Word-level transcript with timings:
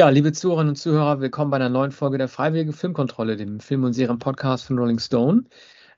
Ja, 0.00 0.08
liebe 0.08 0.32
Zuhörerinnen 0.32 0.70
und 0.70 0.76
Zuhörer, 0.76 1.20
willkommen 1.20 1.50
bei 1.50 1.58
einer 1.58 1.68
neuen 1.68 1.92
Folge 1.92 2.16
der 2.16 2.28
Freiwilligen 2.28 2.72
Filmkontrolle, 2.72 3.36
dem 3.36 3.60
Film- 3.60 3.84
und 3.84 3.92
Serienpodcast 3.92 4.64
von 4.64 4.78
Rolling 4.78 4.98
Stone. 4.98 5.44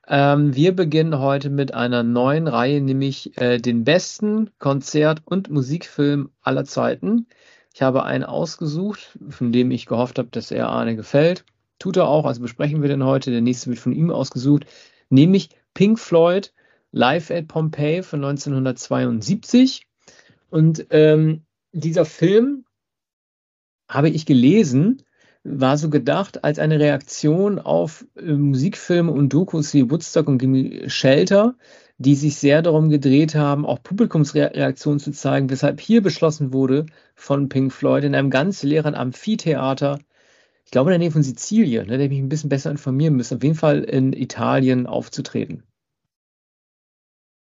Ähm, 0.09 0.53
wir 0.53 0.75
beginnen 0.75 1.19
heute 1.19 1.49
mit 1.49 1.73
einer 1.73 2.03
neuen 2.03 2.49
Reihe, 2.49 2.81
nämlich 2.81 3.37
äh, 3.37 3.59
den 3.59 3.85
besten 3.85 4.49
Konzert- 4.59 5.21
und 5.23 5.49
Musikfilm 5.49 6.31
aller 6.41 6.65
Zeiten. 6.65 7.27
Ich 7.73 7.81
habe 7.81 8.03
einen 8.03 8.25
ausgesucht, 8.25 9.17
von 9.29 9.53
dem 9.53 9.71
ich 9.71 9.85
gehofft 9.85 10.19
habe, 10.19 10.27
dass 10.31 10.51
er 10.51 10.67
Arne 10.67 10.97
gefällt. 10.97 11.45
Tut 11.79 11.95
er 11.95 12.09
auch, 12.09 12.25
also 12.25 12.41
besprechen 12.41 12.81
wir 12.81 12.89
den 12.89 13.05
heute. 13.05 13.31
Der 13.31 13.39
nächste 13.39 13.69
wird 13.69 13.79
von 13.79 13.93
ihm 13.93 14.11
ausgesucht, 14.11 14.65
nämlich 15.07 15.47
Pink 15.73 15.97
Floyd 15.97 16.51
Live 16.91 17.31
at 17.31 17.47
Pompeii 17.47 18.03
von 18.03 18.21
1972. 18.21 19.87
Und 20.49 20.87
ähm, 20.89 21.45
dieser 21.71 22.03
Film 22.03 22.65
habe 23.93 24.09
ich 24.09 24.25
gelesen, 24.25 25.03
war 25.43 25.77
so 25.77 25.89
gedacht 25.89 26.43
als 26.43 26.59
eine 26.59 26.79
Reaktion 26.79 27.59
auf 27.59 28.05
äh, 28.15 28.33
Musikfilme 28.33 29.11
und 29.11 29.33
Dokus 29.33 29.73
wie 29.73 29.89
Woodstock 29.89 30.27
und 30.27 30.37
Gimme 30.37 30.89
Shelter, 30.89 31.55
die 31.97 32.15
sich 32.15 32.35
sehr 32.37 32.61
darum 32.61 32.89
gedreht 32.89 33.35
haben, 33.35 33.65
auch 33.65 33.83
Publikumsreaktionen 33.83 34.99
zu 34.99 35.11
zeigen, 35.11 35.49
weshalb 35.49 35.79
hier 35.79 36.01
beschlossen 36.01 36.53
wurde 36.53 36.85
von 37.15 37.49
Pink 37.49 37.71
Floyd 37.71 38.03
in 38.03 38.15
einem 38.15 38.29
ganz 38.29 38.63
leeren 38.63 38.95
Amphitheater, 38.95 39.99
ich 40.65 40.71
glaube 40.71 40.89
in 40.89 40.93
der 40.93 40.99
Nähe 40.99 41.11
von 41.11 41.23
Sizilien, 41.23 41.87
ne, 41.87 41.97
da 41.97 42.03
hätte 42.03 42.05
ich 42.05 42.09
mich 42.11 42.19
ein 42.21 42.29
bisschen 42.29 42.49
besser 42.49 42.71
informieren 42.71 43.15
müssen, 43.15 43.37
auf 43.37 43.43
jeden 43.43 43.55
Fall 43.55 43.83
in 43.83 44.13
Italien 44.13 44.87
aufzutreten. 44.87 45.63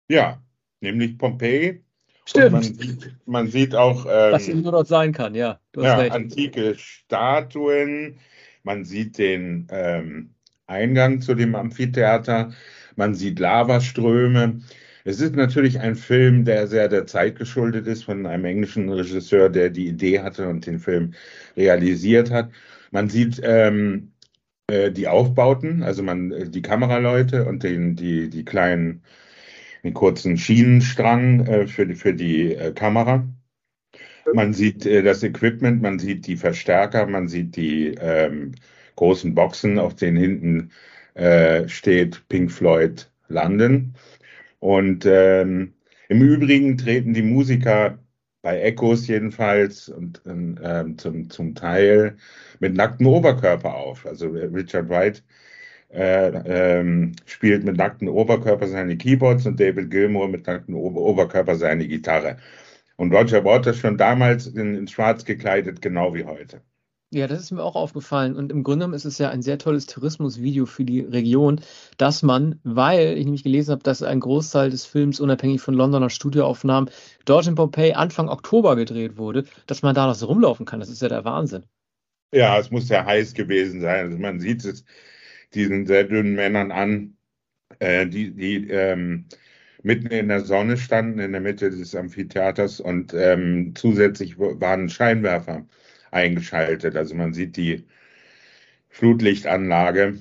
Ja, 0.09 0.42
nämlich 0.81 1.16
Pompeji. 1.16 1.84
Stimmt, 2.25 2.53
man 2.53 2.62
sieht, 2.62 3.15
man 3.27 3.48
sieht 3.48 3.75
auch 3.75 4.05
was 4.05 4.47
ähm, 4.47 4.53
eben 4.53 4.62
nur 4.62 4.73
dort 4.73 4.89
sein 4.89 5.12
kann, 5.12 5.34
ja, 5.34 5.59
du 5.73 5.84
hast 5.84 6.06
ja, 6.06 6.12
antike 6.12 6.75
Statuen. 6.77 8.19
Man 8.62 8.84
sieht 8.84 9.19
den 9.19 9.67
ähm, 9.70 10.31
Eingang 10.67 11.20
zu 11.20 11.34
dem 11.34 11.55
Amphitheater. 11.55 12.53
Man 12.97 13.15
sieht 13.15 13.39
Lavaströme. 13.41 14.61
Es 15.05 15.20
ist 15.20 15.34
natürlich 15.34 15.81
ein 15.81 15.97
Film, 15.97 16.45
der 16.45 16.69
sehr 16.69 16.89
der 16.89 17.06
Zeit 17.06 17.37
geschuldet 17.37 17.87
ist, 17.89 18.05
von 18.05 18.25
einem 18.27 18.45
englischen 18.45 18.89
Regisseur, 18.89 19.48
der 19.48 19.70
die 19.70 19.89
Idee 19.89 20.20
hatte 20.20 20.48
und 20.48 20.67
den 20.67 20.78
Film 20.78 21.15
realisiert 21.56 22.31
hat. 22.31 22.50
Man 22.93 23.09
sieht 23.09 23.41
ähm, 23.43 24.12
äh, 24.69 24.93
die 24.93 25.09
Aufbauten, 25.09 25.83
also 25.83 26.03
man 26.03 26.31
äh, 26.31 26.48
die 26.48 26.62
Kameraleute 26.62 27.47
und 27.47 27.65
den, 27.65 27.97
die, 27.97 28.31
die 28.31 28.45
kleinen, 28.45 29.03
den 29.83 29.94
kurzen 29.94 30.36
Schienenstrang 30.36 31.47
äh, 31.47 31.66
für 31.66 31.87
die, 31.87 31.94
für 31.94 32.15
die 32.15 32.54
äh, 32.54 32.72
Kamera. 32.72 33.26
Man 34.32 34.53
sieht 34.53 34.87
äh, 34.87 35.03
das 35.03 35.22
Equipment, 35.22 35.82
man 35.82 35.98
sieht 35.98 36.26
die 36.26 36.37
Verstärker, 36.37 37.06
man 37.06 37.28
sieht 37.28 37.56
die 37.56 37.94
ähm, 38.00 38.53
großen 38.97 39.34
Boxen, 39.34 39.78
auf 39.78 39.97
denen 39.97 40.16
hinten 40.16 40.70
äh, 41.15 41.69
steht 41.69 42.26
Pink 42.28 42.50
Floyd 42.53 43.10
London. 43.28 43.94
Und 44.60 45.04
ähm, 45.06 45.75
im 46.09 46.22
Übrigen 46.22 46.78
treten 46.78 47.14
die 47.14 47.22
Musiker 47.22 47.99
bei 48.43 48.60
Echos 48.60 49.06
jedenfalls 49.06 49.88
und 49.88 50.20
ähm, 50.26 50.99
zum, 50.99 51.31
zum 51.31 51.54
Teil 51.54 52.16
mit 52.60 52.75
nacktem 52.75 53.06
Oberkörper 53.06 53.75
auf. 53.75 54.06
Also 54.06 54.34
äh, 54.34 54.44
Richard 54.47 54.88
Wright 54.88 55.22
äh, 55.92 56.80
ähm, 56.80 57.12
spielt 57.26 57.64
mit 57.64 57.76
nacktem 57.76 58.08
Oberkörper 58.08 58.66
seine 58.66 58.97
Keyboards 58.97 59.47
und 59.47 59.60
David 59.60 59.91
Gilmour 59.91 60.28
mit 60.28 60.47
nacktem 60.47 60.75
Ober 60.75 61.00
Oberkörper 61.00 61.56
seine 61.56 61.86
Gitarre. 61.86 62.38
Und 62.97 63.12
Roger 63.14 63.44
Waters 63.44 63.78
schon 63.78 63.98
damals 63.98 64.47
in, 64.47 64.75
in 64.75 64.88
Schwarz 64.88 65.25
gekleidet, 65.25 65.82
genau 65.82 66.14
wie 66.14 66.25
heute. 66.25 66.62
Ja, 67.14 67.26
das 67.26 67.41
ist 67.41 67.50
mir 67.50 67.62
auch 67.62 67.76
aufgefallen. 67.76 68.36
Und 68.36 68.50
im 68.50 68.62
Grunde 68.62 68.84
genommen 68.84 68.94
ist 68.94 69.04
es 69.04 69.19
ja 69.19 69.28
ein 69.28 69.42
sehr 69.42 69.58
tolles 69.58 69.84
Tourismusvideo 69.84 70.64
für 70.64 70.84
die 70.86 71.00
Region, 71.00 71.60
dass 71.98 72.22
man, 72.22 72.58
weil 72.64 73.19
ich 73.19 73.26
nämlich 73.26 73.42
gelesen 73.44 73.72
habe, 73.72 73.82
dass 73.82 74.02
ein 74.02 74.20
Großteil 74.20 74.70
des 74.70 74.86
Films 74.86 75.20
unabhängig 75.20 75.60
von 75.60 75.75
Londoner 75.75 76.08
Studioaufnahmen 76.08 76.88
dort 77.26 77.47
in 77.47 77.54
Pompeii 77.54 77.92
Anfang 77.92 78.31
Oktober 78.31 78.76
gedreht 78.76 79.19
wurde, 79.19 79.44
dass 79.66 79.82
man 79.82 79.94
da 79.94 80.06
noch 80.06 80.14
so 80.14 80.25
rumlaufen 80.25 80.64
kann. 80.64 80.81
Das 80.81 80.88
ist 80.88 81.02
ja 81.02 81.08
der 81.08 81.26
Wahnsinn. 81.26 81.64
Ja, 82.32 82.58
es 82.58 82.70
muss 82.70 82.88
sehr 82.88 83.04
heiß 83.04 83.34
gewesen 83.34 83.82
sein. 83.82 84.06
Also 84.06 84.16
man 84.16 84.41
sieht 84.41 84.64
es 84.64 84.82
diesen 85.54 85.86
sehr 85.86 86.04
dünnen 86.04 86.34
Männern 86.34 86.72
an, 86.72 87.16
äh, 87.78 88.06
die, 88.06 88.32
die 88.32 88.68
ähm, 88.70 89.26
mitten 89.82 90.08
in 90.08 90.28
der 90.28 90.40
Sonne 90.40 90.76
standen, 90.76 91.18
in 91.18 91.32
der 91.32 91.40
Mitte 91.40 91.70
des 91.70 91.94
Amphitheaters 91.94 92.80
und 92.80 93.14
ähm, 93.14 93.74
zusätzlich 93.74 94.38
waren 94.38 94.88
Scheinwerfer 94.88 95.66
eingeschaltet. 96.10 96.96
Also 96.96 97.14
man 97.14 97.32
sieht 97.32 97.56
die 97.56 97.84
Flutlichtanlage 98.90 100.18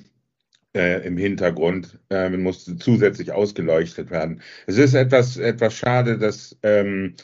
äh, 0.74 1.06
im 1.06 1.16
Hintergrund, 1.16 1.98
äh, 2.10 2.30
musste 2.30 2.76
zusätzlich 2.76 3.32
ausgeleuchtet 3.32 4.10
werden. 4.10 4.40
Es 4.66 4.78
ist 4.78 4.94
etwas, 4.94 5.36
etwas 5.36 5.74
schade, 5.74 6.18
dass, 6.18 6.58
ähm, 6.62 7.14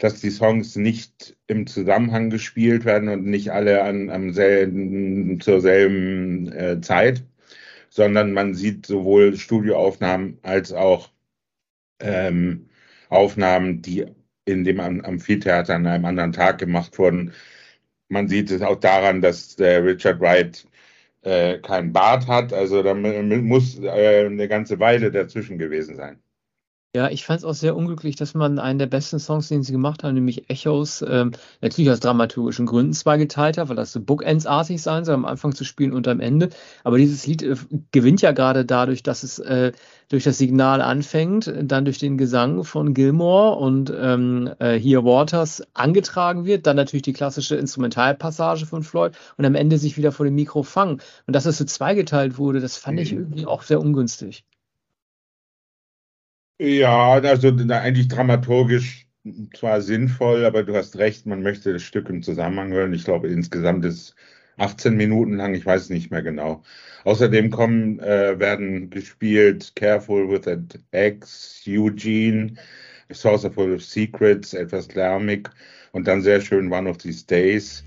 dass 0.00 0.20
die 0.20 0.30
Songs 0.30 0.76
nicht 0.76 1.36
im 1.46 1.66
Zusammenhang 1.66 2.30
gespielt 2.30 2.84
werden 2.84 3.08
und 3.10 3.26
nicht 3.26 3.50
alle 3.52 3.82
an, 3.84 4.10
am 4.10 4.32
selben, 4.32 5.40
zur 5.40 5.60
selben 5.60 6.52
äh, 6.52 6.80
Zeit, 6.80 7.24
sondern 7.90 8.32
man 8.32 8.54
sieht 8.54 8.86
sowohl 8.86 9.36
Studioaufnahmen 9.36 10.38
als 10.42 10.72
auch 10.72 11.10
ähm, 12.00 12.68
Aufnahmen, 13.08 13.82
die 13.82 14.06
in 14.44 14.64
dem 14.64 14.80
Am- 14.80 15.00
Amphitheater 15.02 15.74
an 15.76 15.86
einem 15.86 16.04
anderen 16.04 16.32
Tag 16.32 16.58
gemacht 16.58 16.98
wurden. 16.98 17.32
Man 18.08 18.28
sieht 18.28 18.50
es 18.50 18.62
auch 18.62 18.80
daran, 18.80 19.20
dass 19.22 19.56
der 19.56 19.84
Richard 19.84 20.20
Wright 20.20 20.66
äh, 21.22 21.58
keinen 21.60 21.92
Bart 21.92 22.26
hat. 22.28 22.52
Also 22.52 22.82
da 22.82 22.94
mu- 22.94 23.22
muss 23.42 23.78
äh, 23.80 24.26
eine 24.26 24.48
ganze 24.48 24.80
Weile 24.80 25.10
dazwischen 25.12 25.58
gewesen 25.58 25.96
sein. 25.96 26.20
Ja, 26.96 27.08
ich 27.08 27.24
fand 27.24 27.38
es 27.38 27.44
auch 27.44 27.54
sehr 27.54 27.76
unglücklich, 27.76 28.16
dass 28.16 28.34
man 28.34 28.58
einen 28.58 28.80
der 28.80 28.86
besten 28.86 29.20
Songs, 29.20 29.46
den 29.46 29.62
sie 29.62 29.70
gemacht 29.70 30.02
haben, 30.02 30.14
nämlich 30.14 30.50
Echos, 30.50 31.02
ähm, 31.08 31.30
natürlich 31.60 31.88
aus 31.88 32.00
dramaturgischen 32.00 32.66
Gründen 32.66 32.92
zweigeteilt 32.94 33.58
hat, 33.58 33.68
weil 33.68 33.76
das 33.76 33.92
so 33.92 34.00
Bookends-artig 34.00 34.82
sein 34.82 35.04
soll, 35.04 35.14
am 35.14 35.24
Anfang 35.24 35.54
zu 35.54 35.62
spielen 35.64 35.92
und 35.92 36.08
am 36.08 36.18
Ende. 36.18 36.48
Aber 36.82 36.98
dieses 36.98 37.24
Lied 37.28 37.42
äh, 37.44 37.54
gewinnt 37.92 38.22
ja 38.22 38.32
gerade 38.32 38.64
dadurch, 38.64 39.04
dass 39.04 39.22
es 39.22 39.38
äh, 39.38 39.70
durch 40.08 40.24
das 40.24 40.38
Signal 40.38 40.80
anfängt, 40.82 41.52
dann 41.62 41.84
durch 41.84 41.98
den 41.98 42.18
Gesang 42.18 42.64
von 42.64 42.92
Gilmore 42.92 43.54
und 43.56 43.92
ähm, 43.96 44.50
äh, 44.58 44.76
Here 44.76 45.04
Waters 45.04 45.62
angetragen 45.74 46.44
wird, 46.44 46.66
dann 46.66 46.74
natürlich 46.74 47.02
die 47.02 47.12
klassische 47.12 47.54
Instrumentalpassage 47.54 48.66
von 48.66 48.82
Floyd 48.82 49.12
und 49.36 49.44
am 49.44 49.54
Ende 49.54 49.78
sich 49.78 49.96
wieder 49.96 50.10
vor 50.10 50.26
dem 50.26 50.34
Mikro 50.34 50.64
fangen. 50.64 51.00
Und 51.28 51.36
dass 51.36 51.46
es 51.46 51.56
so 51.58 51.64
zweigeteilt 51.64 52.36
wurde, 52.36 52.58
das 52.58 52.76
fand 52.78 52.98
ich 52.98 53.12
Mhm. 53.12 53.18
irgendwie 53.18 53.46
auch 53.46 53.62
sehr 53.62 53.78
ungünstig. 53.80 54.44
Ja, 56.62 57.12
also 57.14 57.48
eigentlich 57.48 58.08
dramaturgisch 58.08 59.06
zwar 59.56 59.80
sinnvoll, 59.80 60.44
aber 60.44 60.62
du 60.62 60.76
hast 60.76 60.98
recht, 60.98 61.24
man 61.24 61.42
möchte 61.42 61.72
das 61.72 61.82
Stück 61.82 62.10
im 62.10 62.22
Zusammenhang 62.22 62.70
hören. 62.70 62.92
Ich 62.92 63.04
glaube, 63.04 63.28
insgesamt 63.28 63.82
ist 63.86 64.14
18 64.58 64.94
Minuten 64.94 65.38
lang, 65.38 65.54
ich 65.54 65.64
weiß 65.64 65.88
nicht 65.88 66.10
mehr 66.10 66.20
genau. 66.20 66.62
Außerdem 67.04 67.48
kommen, 67.48 67.98
äh, 68.00 68.38
werden 68.38 68.90
gespielt 68.90 69.72
Careful 69.74 70.28
with 70.30 70.42
that 70.42 70.78
X, 70.92 71.62
Eugene, 71.66 72.52
Saucer 73.10 73.50
Full 73.50 73.72
of 73.72 73.82
Secrets, 73.82 74.52
etwas 74.52 74.94
lärmig 74.94 75.48
und 75.92 76.06
dann 76.06 76.20
sehr 76.20 76.42
schön 76.42 76.70
One 76.70 76.90
of 76.90 76.98
These 76.98 77.24
Days. 77.24 77.82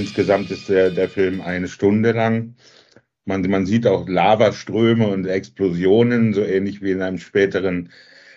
Insgesamt 0.00 0.50
ist 0.50 0.70
der, 0.70 0.90
der 0.90 1.10
Film 1.10 1.42
eine 1.42 1.68
Stunde 1.68 2.12
lang. 2.12 2.54
Man, 3.26 3.42
man 3.42 3.66
sieht 3.66 3.86
auch 3.86 4.08
Lavaströme 4.08 5.06
und 5.08 5.26
Explosionen, 5.26 6.32
so 6.32 6.42
ähnlich 6.42 6.80
wie 6.80 6.92
in 6.92 7.02
einem 7.02 7.18
späteren 7.18 7.90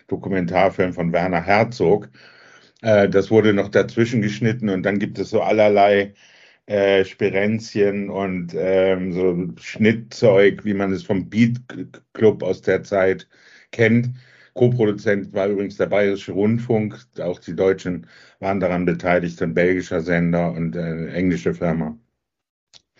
Dokumentarfilm 0.07 0.93
von 0.93 1.13
Werner 1.13 1.41
Herzog. 1.41 2.09
Äh, 2.81 3.07
das 3.09 3.31
wurde 3.31 3.53
noch 3.53 3.69
dazwischen 3.69 4.21
geschnitten 4.21 4.69
und 4.69 4.83
dann 4.83 4.99
gibt 4.99 5.19
es 5.19 5.29
so 5.29 5.41
allerlei 5.41 6.13
äh, 6.65 7.05
Sperenzien 7.05 8.09
und 8.09 8.53
ähm, 8.57 9.13
so 9.13 9.47
Schnittzeug, 9.61 10.65
wie 10.65 10.73
man 10.73 10.91
es 10.91 11.03
vom 11.03 11.29
Beat 11.29 11.61
Club 12.13 12.43
aus 12.43 12.61
der 12.61 12.83
Zeit 12.83 13.29
kennt. 13.71 14.09
Co-Produzent 14.53 15.33
war 15.33 15.47
übrigens 15.47 15.77
der 15.77 15.87
Bayerische 15.87 16.31
Rundfunk, 16.31 16.99
auch 17.19 17.39
die 17.39 17.55
Deutschen 17.55 18.07
waren 18.39 18.59
daran 18.59 18.85
beteiligt, 18.85 19.41
ein 19.41 19.53
belgischer 19.53 20.01
Sender 20.01 20.51
und 20.51 20.75
eine 20.77 21.11
englische 21.11 21.53
Firma. 21.53 21.97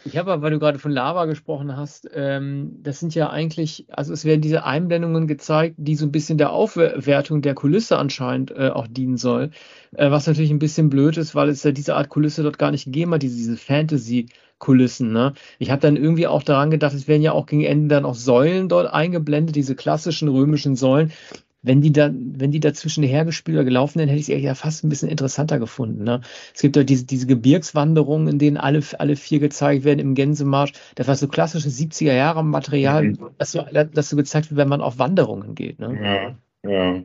Ich 0.06 0.18
habe 0.18 0.34
aber, 0.34 0.42
weil 0.42 0.52
du 0.52 0.60
gerade 0.60 0.80
von 0.80 0.92
Lava 0.92 1.26
gesprochen 1.26 1.78
hast, 1.78 2.10
ähm, 2.14 2.80
das 2.84 3.00
sind 3.00 3.16
ja 3.16 3.30
eigentlich, 3.30 3.86
also 3.90 4.12
es 4.12 4.26
werden 4.26 4.42
diese 4.42 4.66
Einblendungen 4.66 5.28
gezeigt, 5.28 5.76
die 5.78 5.96
so 5.96 6.06
ein 6.06 6.12
bisschen 6.12 6.38
der 6.38 6.52
Aufwertung 6.52 7.42
der 7.42 7.54
Kulisse 7.54 7.98
anscheinend 7.98 8.52
äh, 8.52 8.70
auch 8.70 8.88
dienen 8.88 9.18
soll. 9.18 9.52
Äh, 9.94 10.12
was 10.12 10.28
natürlich 10.28 10.52
ein 10.52 10.60
bisschen 10.60 10.90
blöd 10.90 11.16
ist, 11.18 11.36
weil 11.36 11.50
es 11.50 11.64
ja 11.64 11.72
diese 11.72 11.96
Art 11.96 12.10
Kulisse 12.10 12.44
dort 12.44 12.60
gar 12.60 12.72
nicht 12.72 12.86
gegeben 12.86 13.14
hat, 13.14 13.24
diese, 13.24 13.38
diese 13.38 13.58
Fantasy-Kulissen. 13.58 15.14
Ne? 15.14 15.34
Ich 15.60 15.72
habe 15.72 15.82
dann 15.82 15.96
irgendwie 15.96 16.28
auch 16.28 16.44
daran 16.44 16.70
gedacht, 16.70 16.94
es 16.94 17.08
werden 17.08 17.22
ja 17.22 17.32
auch 17.32 17.46
gegen 17.46 17.64
Ende 17.64 17.96
dann 17.96 18.06
auch 18.06 18.16
Säulen 18.16 18.68
dort 18.68 18.92
eingeblendet, 18.92 19.56
diese 19.56 19.76
klassischen 19.76 20.28
römischen 20.28 20.76
Säulen 20.76 21.14
wenn 21.64 21.82
die 21.82 21.92
da, 21.92 22.12
wenn 22.14 22.52
die 22.52 22.60
dazwischen 22.60 23.04
hergespielt 23.04 23.56
oder 23.56 23.64
gelaufen 23.64 24.00
wären, 24.00 24.10
hätte 24.10 24.20
ich 24.20 24.26
sie 24.28 24.36
ja 24.36 24.54
fast 24.54 24.84
ein 24.84 24.90
bisschen 24.90 25.10
interessanter 25.10 25.60
gefunden. 25.60 26.04
Ne? 26.04 26.22
Es 26.54 26.62
gibt 26.62 26.76
ja 26.76 26.84
diese, 26.84 27.06
diese 27.06 27.26
Gebirgswanderungen, 27.26 28.28
in 28.28 28.38
denen 28.38 28.58
alle, 28.58 28.82
alle 29.00 29.16
vier 29.16 29.40
gezeigt 29.40 29.86
werden 29.86 30.00
im 30.00 30.14
Gänsemarsch. 30.14 30.74
Das 30.96 31.08
war 31.08 31.16
so 31.16 31.28
klassisches 31.30 31.80
70er 31.80 32.14
Jahre 32.14 32.44
Material, 32.44 33.04
mhm. 33.04 33.30
das, 33.38 33.54
so, 33.54 33.66
das 33.72 34.10
so 34.10 34.18
gezeigt 34.18 34.52
wird, 34.52 34.58
wenn 34.58 34.68
man 34.68 34.82
auf 34.82 35.00
Wanderungen 35.00 35.56
geht. 35.56 35.80
Ne? 35.80 36.38
Ja, 36.64 36.70
ja. 36.70 37.04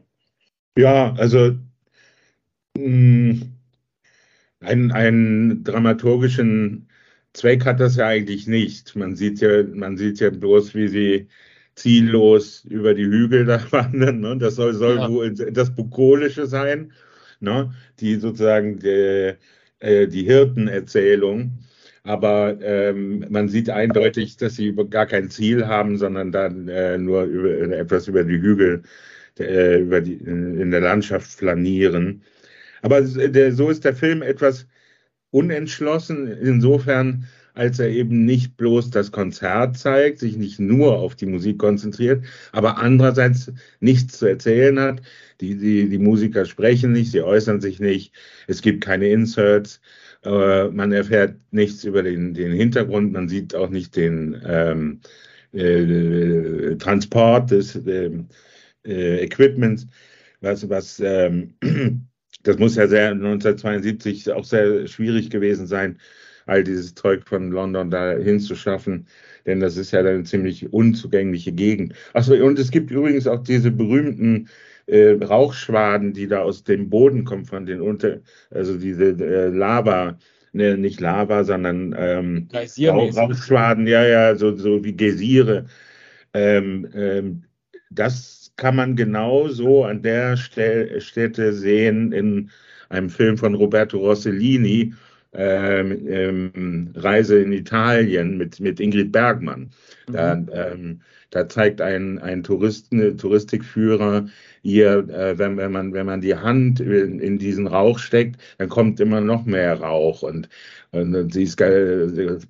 Ja, 0.76 1.14
also 1.14 1.56
mh, 2.76 3.32
mm, 3.32 3.42
einen, 4.60 4.92
einen 4.92 5.64
dramaturgischen 5.64 6.88
Zweck 7.32 7.64
hat 7.64 7.80
das 7.80 7.96
ja 7.96 8.06
eigentlich 8.06 8.46
nicht. 8.46 8.96
Man 8.96 9.14
sieht 9.14 9.40
ja, 9.40 9.62
man 9.62 9.96
sieht 9.96 10.20
ja 10.20 10.30
bloß, 10.30 10.74
wie 10.74 10.88
sie 10.88 11.28
ziellos 11.78 12.64
über 12.68 12.94
die 12.94 13.06
Hügel 13.06 13.44
da 13.44 13.60
wandern. 13.70 14.20
Ne? 14.20 14.36
Das 14.38 14.56
soll, 14.56 14.74
soll 14.74 14.96
ja. 14.96 15.50
das 15.50 15.74
Bukolische 15.74 16.46
sein, 16.46 16.92
ne? 17.40 17.72
die 18.00 18.16
sozusagen 18.16 18.78
die, 18.78 19.34
äh, 19.80 20.06
die 20.06 20.24
Hirtenerzählung. 20.24 21.58
Aber 22.04 22.56
ähm, 22.62 23.26
man 23.28 23.48
sieht 23.48 23.68
eindeutig, 23.70 24.36
dass 24.38 24.56
sie 24.56 24.74
gar 24.88 25.06
kein 25.06 25.30
Ziel 25.30 25.66
haben, 25.66 25.98
sondern 25.98 26.32
dann 26.32 26.68
äh, 26.68 26.96
nur 26.96 27.24
über, 27.24 27.76
etwas 27.76 28.08
über 28.08 28.24
die 28.24 28.40
Hügel 28.40 28.82
äh, 29.38 29.80
über 29.80 30.00
die, 30.00 30.14
in 30.14 30.70
der 30.70 30.80
Landschaft 30.80 31.30
flanieren. 31.30 32.22
Aber 32.82 33.04
so 33.04 33.70
ist 33.70 33.84
der 33.84 33.94
Film 33.94 34.22
etwas 34.22 34.66
unentschlossen, 35.30 36.28
insofern, 36.28 37.26
als 37.58 37.80
er 37.80 37.88
eben 37.88 38.24
nicht 38.24 38.56
bloß 38.56 38.90
das 38.90 39.10
Konzert 39.10 39.76
zeigt, 39.76 40.20
sich 40.20 40.36
nicht 40.36 40.60
nur 40.60 40.96
auf 40.96 41.16
die 41.16 41.26
Musik 41.26 41.58
konzentriert, 41.58 42.24
aber 42.52 42.78
andererseits 42.78 43.52
nichts 43.80 44.18
zu 44.18 44.26
erzählen 44.26 44.78
hat. 44.78 45.02
Die, 45.40 45.56
die, 45.56 45.88
die 45.88 45.98
Musiker 45.98 46.44
sprechen 46.44 46.92
nicht, 46.92 47.10
sie 47.10 47.22
äußern 47.22 47.60
sich 47.60 47.80
nicht, 47.80 48.14
es 48.46 48.62
gibt 48.62 48.84
keine 48.84 49.08
Inserts, 49.08 49.80
äh, 50.24 50.68
man 50.68 50.92
erfährt 50.92 51.36
nichts 51.50 51.82
über 51.82 52.02
den, 52.04 52.32
den 52.32 52.52
Hintergrund, 52.52 53.12
man 53.12 53.28
sieht 53.28 53.54
auch 53.56 53.70
nicht 53.70 53.96
den 53.96 54.40
ähm, 54.46 55.00
äh, 55.52 56.76
Transport 56.76 57.50
des 57.50 57.74
äh, 57.74 58.10
Equipments, 58.84 59.88
was, 60.40 60.68
was 60.68 61.00
ähm, 61.00 61.54
das 62.44 62.58
muss 62.58 62.76
ja 62.76 62.86
sehr 62.86 63.10
1972 63.10 64.30
auch 64.32 64.44
sehr 64.44 64.86
schwierig 64.86 65.30
gewesen 65.30 65.66
sein, 65.66 65.98
all 66.48 66.64
dieses 66.64 66.94
Zeug 66.94 67.26
von 67.26 67.50
London 67.50 67.90
da 67.90 68.12
hinzuschaffen, 68.12 69.06
denn 69.46 69.60
das 69.60 69.76
ist 69.76 69.92
ja 69.92 70.00
eine 70.00 70.24
ziemlich 70.24 70.72
unzugängliche 70.72 71.52
Gegend. 71.52 71.94
Achso, 72.14 72.34
und 72.34 72.58
es 72.58 72.70
gibt 72.70 72.90
übrigens 72.90 73.26
auch 73.26 73.42
diese 73.42 73.70
berühmten 73.70 74.48
äh, 74.86 75.12
Rauchschwaden, 75.22 76.12
die 76.12 76.26
da 76.26 76.40
aus 76.40 76.64
dem 76.64 76.88
Boden 76.88 77.24
kommen, 77.24 77.44
von 77.44 77.66
den 77.66 77.80
unter, 77.80 78.20
also 78.50 78.76
diese 78.78 79.10
äh, 79.10 79.48
Lava, 79.48 80.18
ne, 80.52 80.76
nicht 80.78 81.00
Lava, 81.00 81.44
sondern 81.44 81.94
ähm, 81.98 82.48
Rauch, 82.88 83.16
Rauchschwaden, 83.16 83.86
ja, 83.86 84.04
ja, 84.06 84.34
so, 84.34 84.56
so 84.56 84.82
wie 84.82 84.96
Geysire. 84.96 85.66
Ähm, 86.32 86.88
ähm, 86.94 87.42
das 87.90 88.52
kann 88.56 88.76
man 88.76 88.96
genau 88.96 89.48
so 89.48 89.84
an 89.84 90.02
der 90.02 90.36
Stelle, 90.36 91.00
Stätte 91.00 91.52
sehen 91.52 92.12
in 92.12 92.50
einem 92.88 93.10
Film 93.10 93.36
von 93.36 93.54
Roberto 93.54 93.98
Rossellini, 93.98 94.94
ähm, 95.38 96.06
ähm, 96.08 96.90
Reise 96.96 97.40
in 97.40 97.52
Italien 97.52 98.36
mit, 98.36 98.58
mit 98.58 98.80
Ingrid 98.80 99.12
Bergmann. 99.12 99.70
Mhm. 100.08 100.12
Da, 100.12 100.32
ähm, 100.52 101.00
da 101.30 101.48
zeigt 101.48 101.80
ein, 101.80 102.18
ein 102.18 102.42
Touristen, 102.42 103.16
Touristikführer 103.16 104.26
ihr, 104.62 105.08
äh, 105.10 105.38
wenn, 105.38 105.56
wenn, 105.56 105.70
man, 105.70 105.92
wenn 105.92 106.06
man 106.06 106.20
die 106.20 106.34
Hand 106.34 106.80
in, 106.80 107.20
in, 107.20 107.38
diesen 107.38 107.68
Rauch 107.68 108.00
steckt, 108.00 108.40
dann 108.58 108.68
kommt 108.68 108.98
immer 108.98 109.20
noch 109.20 109.44
mehr 109.44 109.80
Rauch. 109.80 110.22
Und, 110.22 110.48
und 110.90 111.32
sie 111.32 111.44
ist 111.44 111.58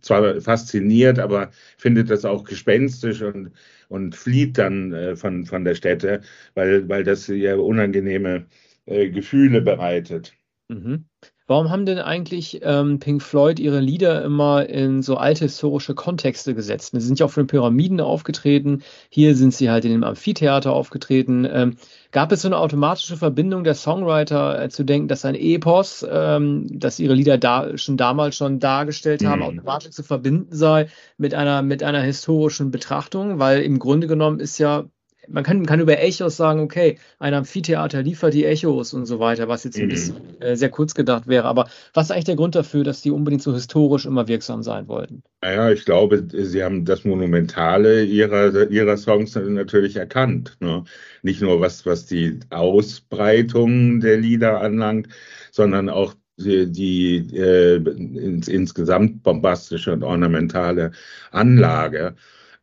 zwar 0.01 0.41
fasziniert, 0.41 1.19
aber 1.19 1.51
findet 1.77 2.09
das 2.09 2.25
auch 2.25 2.45
gespenstisch 2.45 3.21
und, 3.21 3.53
und 3.89 4.17
flieht 4.17 4.57
dann 4.57 4.93
äh, 4.95 5.15
von, 5.15 5.45
von 5.45 5.65
der 5.65 5.75
Stätte, 5.75 6.23
weil, 6.55 6.89
weil 6.89 7.05
das 7.05 7.29
ihr 7.29 7.63
unangenehme 7.63 8.47
äh, 8.87 9.11
Gefühle 9.11 9.61
bereitet. 9.61 10.33
Mhm. 10.69 11.05
Warum 11.49 11.71
haben 11.71 11.87
denn 11.87 11.99
eigentlich 11.99 12.61
ähm, 12.63 12.99
Pink 12.99 13.23
Floyd 13.23 13.59
ihre 13.59 13.81
Lieder 13.81 14.23
immer 14.23 14.69
in 14.69 15.01
so 15.01 15.17
alte 15.17 15.47
historische 15.47 15.95
Kontexte 15.95 16.55
gesetzt? 16.55 16.91
Sie 16.93 17.01
sind 17.01 17.19
ja 17.19 17.25
auch 17.25 17.31
von 17.31 17.45
den 17.45 17.49
Pyramiden 17.49 18.03
aufgetreten. 18.03 18.83
Hier 19.09 19.35
sind 19.35 19.55
sie 19.55 19.71
halt 19.71 19.87
in 19.87 19.93
dem 19.93 20.05
Amphitheater 20.05 20.75
aufgetreten. 20.75 21.49
Ähm, 21.51 21.77
gab 22.13 22.33
es 22.33 22.43
so 22.43 22.49
eine 22.49 22.59
automatische 22.59 23.17
Verbindung 23.17 23.65
der 23.65 23.75
Songwriter 23.75 24.63
äh, 24.63 24.69
zu 24.69 24.85
denken, 24.85 25.09
dass 25.09 25.25
ein 25.25 25.35
Epos, 25.35 26.07
ähm, 26.07 26.67
das 26.71 27.01
ihre 27.01 27.15
Lieder 27.15 27.39
da, 27.39 27.79
schon 27.79 27.97
damals 27.97 28.37
schon 28.37 28.59
dargestellt 28.59 29.25
haben, 29.25 29.39
mhm. 29.39 29.47
automatisch 29.47 29.93
zu 29.93 30.03
verbinden 30.03 30.55
sei 30.55 30.89
mit 31.17 31.33
einer, 31.33 31.63
mit 31.63 31.83
einer 31.83 32.03
historischen 32.03 32.71
Betrachtung? 32.71 33.39
Weil 33.39 33.63
im 33.63 33.79
Grunde 33.79 34.07
genommen 34.07 34.39
ist 34.39 34.59
ja 34.59 34.85
man 35.31 35.45
kann, 35.45 35.67
kann 35.67 35.81
über 35.81 35.99
Echos 35.99 36.37
sagen, 36.37 36.61
okay, 36.61 36.99
ein 37.19 37.35
Amphitheater 37.35 38.03
liefert 38.03 38.35
die 38.35 38.45
Echos 38.45 38.95
und 38.95 39.07
so 39.07 39.19
weiter, 39.19 39.49
was 39.49 39.65
jetzt 39.65 39.79
ein 39.79 39.85
mhm. 39.85 39.89
bisschen 39.91 40.41
äh, 40.41 40.57
sehr 40.57 40.71
kurz 40.71 40.95
gedacht 40.95 41.27
wäre. 41.27 41.45
Aber 41.45 41.69
was 41.95 42.07
ist 42.07 42.11
eigentlich 42.13 42.25
der 42.25 42.37
Grund 42.37 42.55
dafür, 42.55 42.85
dass 42.85 43.03
die 43.03 43.11
unbedingt 43.11 43.43
so 43.43 43.53
historisch 43.53 44.07
immer 44.07 44.29
wirksam 44.29 44.63
sein 44.63 44.89
wollten? 44.89 45.23
Naja, 45.43 45.71
ich 45.71 45.85
glaube, 45.85 46.27
sie 46.33 46.63
haben 46.63 46.85
das 46.85 47.05
Monumentale 47.05 48.05
ihrer, 48.05 48.71
ihrer 48.71 48.97
Songs 48.97 49.35
natürlich 49.35 49.97
erkannt. 49.97 50.57
Ne? 50.61 50.85
Nicht 51.23 51.43
nur 51.43 51.61
was, 51.61 51.87
was 51.87 52.07
die 52.07 52.41
Ausbreitung 52.51 54.01
der 54.01 54.17
Lieder 54.17 54.61
anlangt, 54.61 55.09
sondern 55.53 55.89
auch 55.89 56.15
die, 56.37 56.71
die 56.71 57.37
äh, 57.37 57.77
ins, 57.77 58.49
insgesamt 58.49 59.23
bombastische 59.23 59.93
und 59.93 60.05
ornamentale 60.05 60.93
Anlage. 61.31 62.15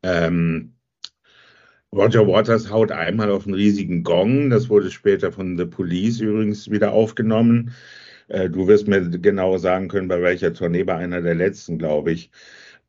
Ähm, 0.01 0.74
Roger 1.93 2.27
Waters 2.27 2.69
haut 2.69 2.91
einmal 2.91 3.31
auf 3.31 3.45
einen 3.45 3.55
riesigen 3.55 4.03
Gong. 4.03 4.49
Das 4.49 4.69
wurde 4.69 4.91
später 4.91 5.31
von 5.31 5.57
The 5.57 5.65
Police 5.65 6.19
übrigens 6.19 6.69
wieder 6.69 6.91
aufgenommen. 6.91 7.71
Äh, 8.27 8.49
du 8.49 8.67
wirst 8.67 8.87
mir 8.87 9.01
genau 9.09 9.57
sagen 9.57 9.87
können, 9.87 10.07
bei 10.07 10.21
welcher 10.21 10.53
Tournee, 10.53 10.83
bei 10.83 10.95
einer 10.95 11.21
der 11.21 11.35
letzten, 11.35 11.77
glaube 11.77 12.11
ich. 12.11 12.31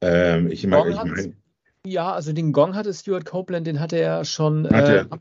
Ähm, 0.00 0.50
ich 0.50 0.66
mag, 0.66 0.88
ich 0.88 0.96
mein, 0.96 1.36
ja, 1.86 2.12
also 2.12 2.32
den 2.32 2.52
Gong 2.52 2.74
hatte 2.74 2.92
Stuart 2.92 3.24
Copeland, 3.24 3.66
den 3.66 3.80
hatte 3.80 3.96
er 3.96 4.24
schon 4.24 4.64
äh, 4.64 5.04
ab, 5.08 5.20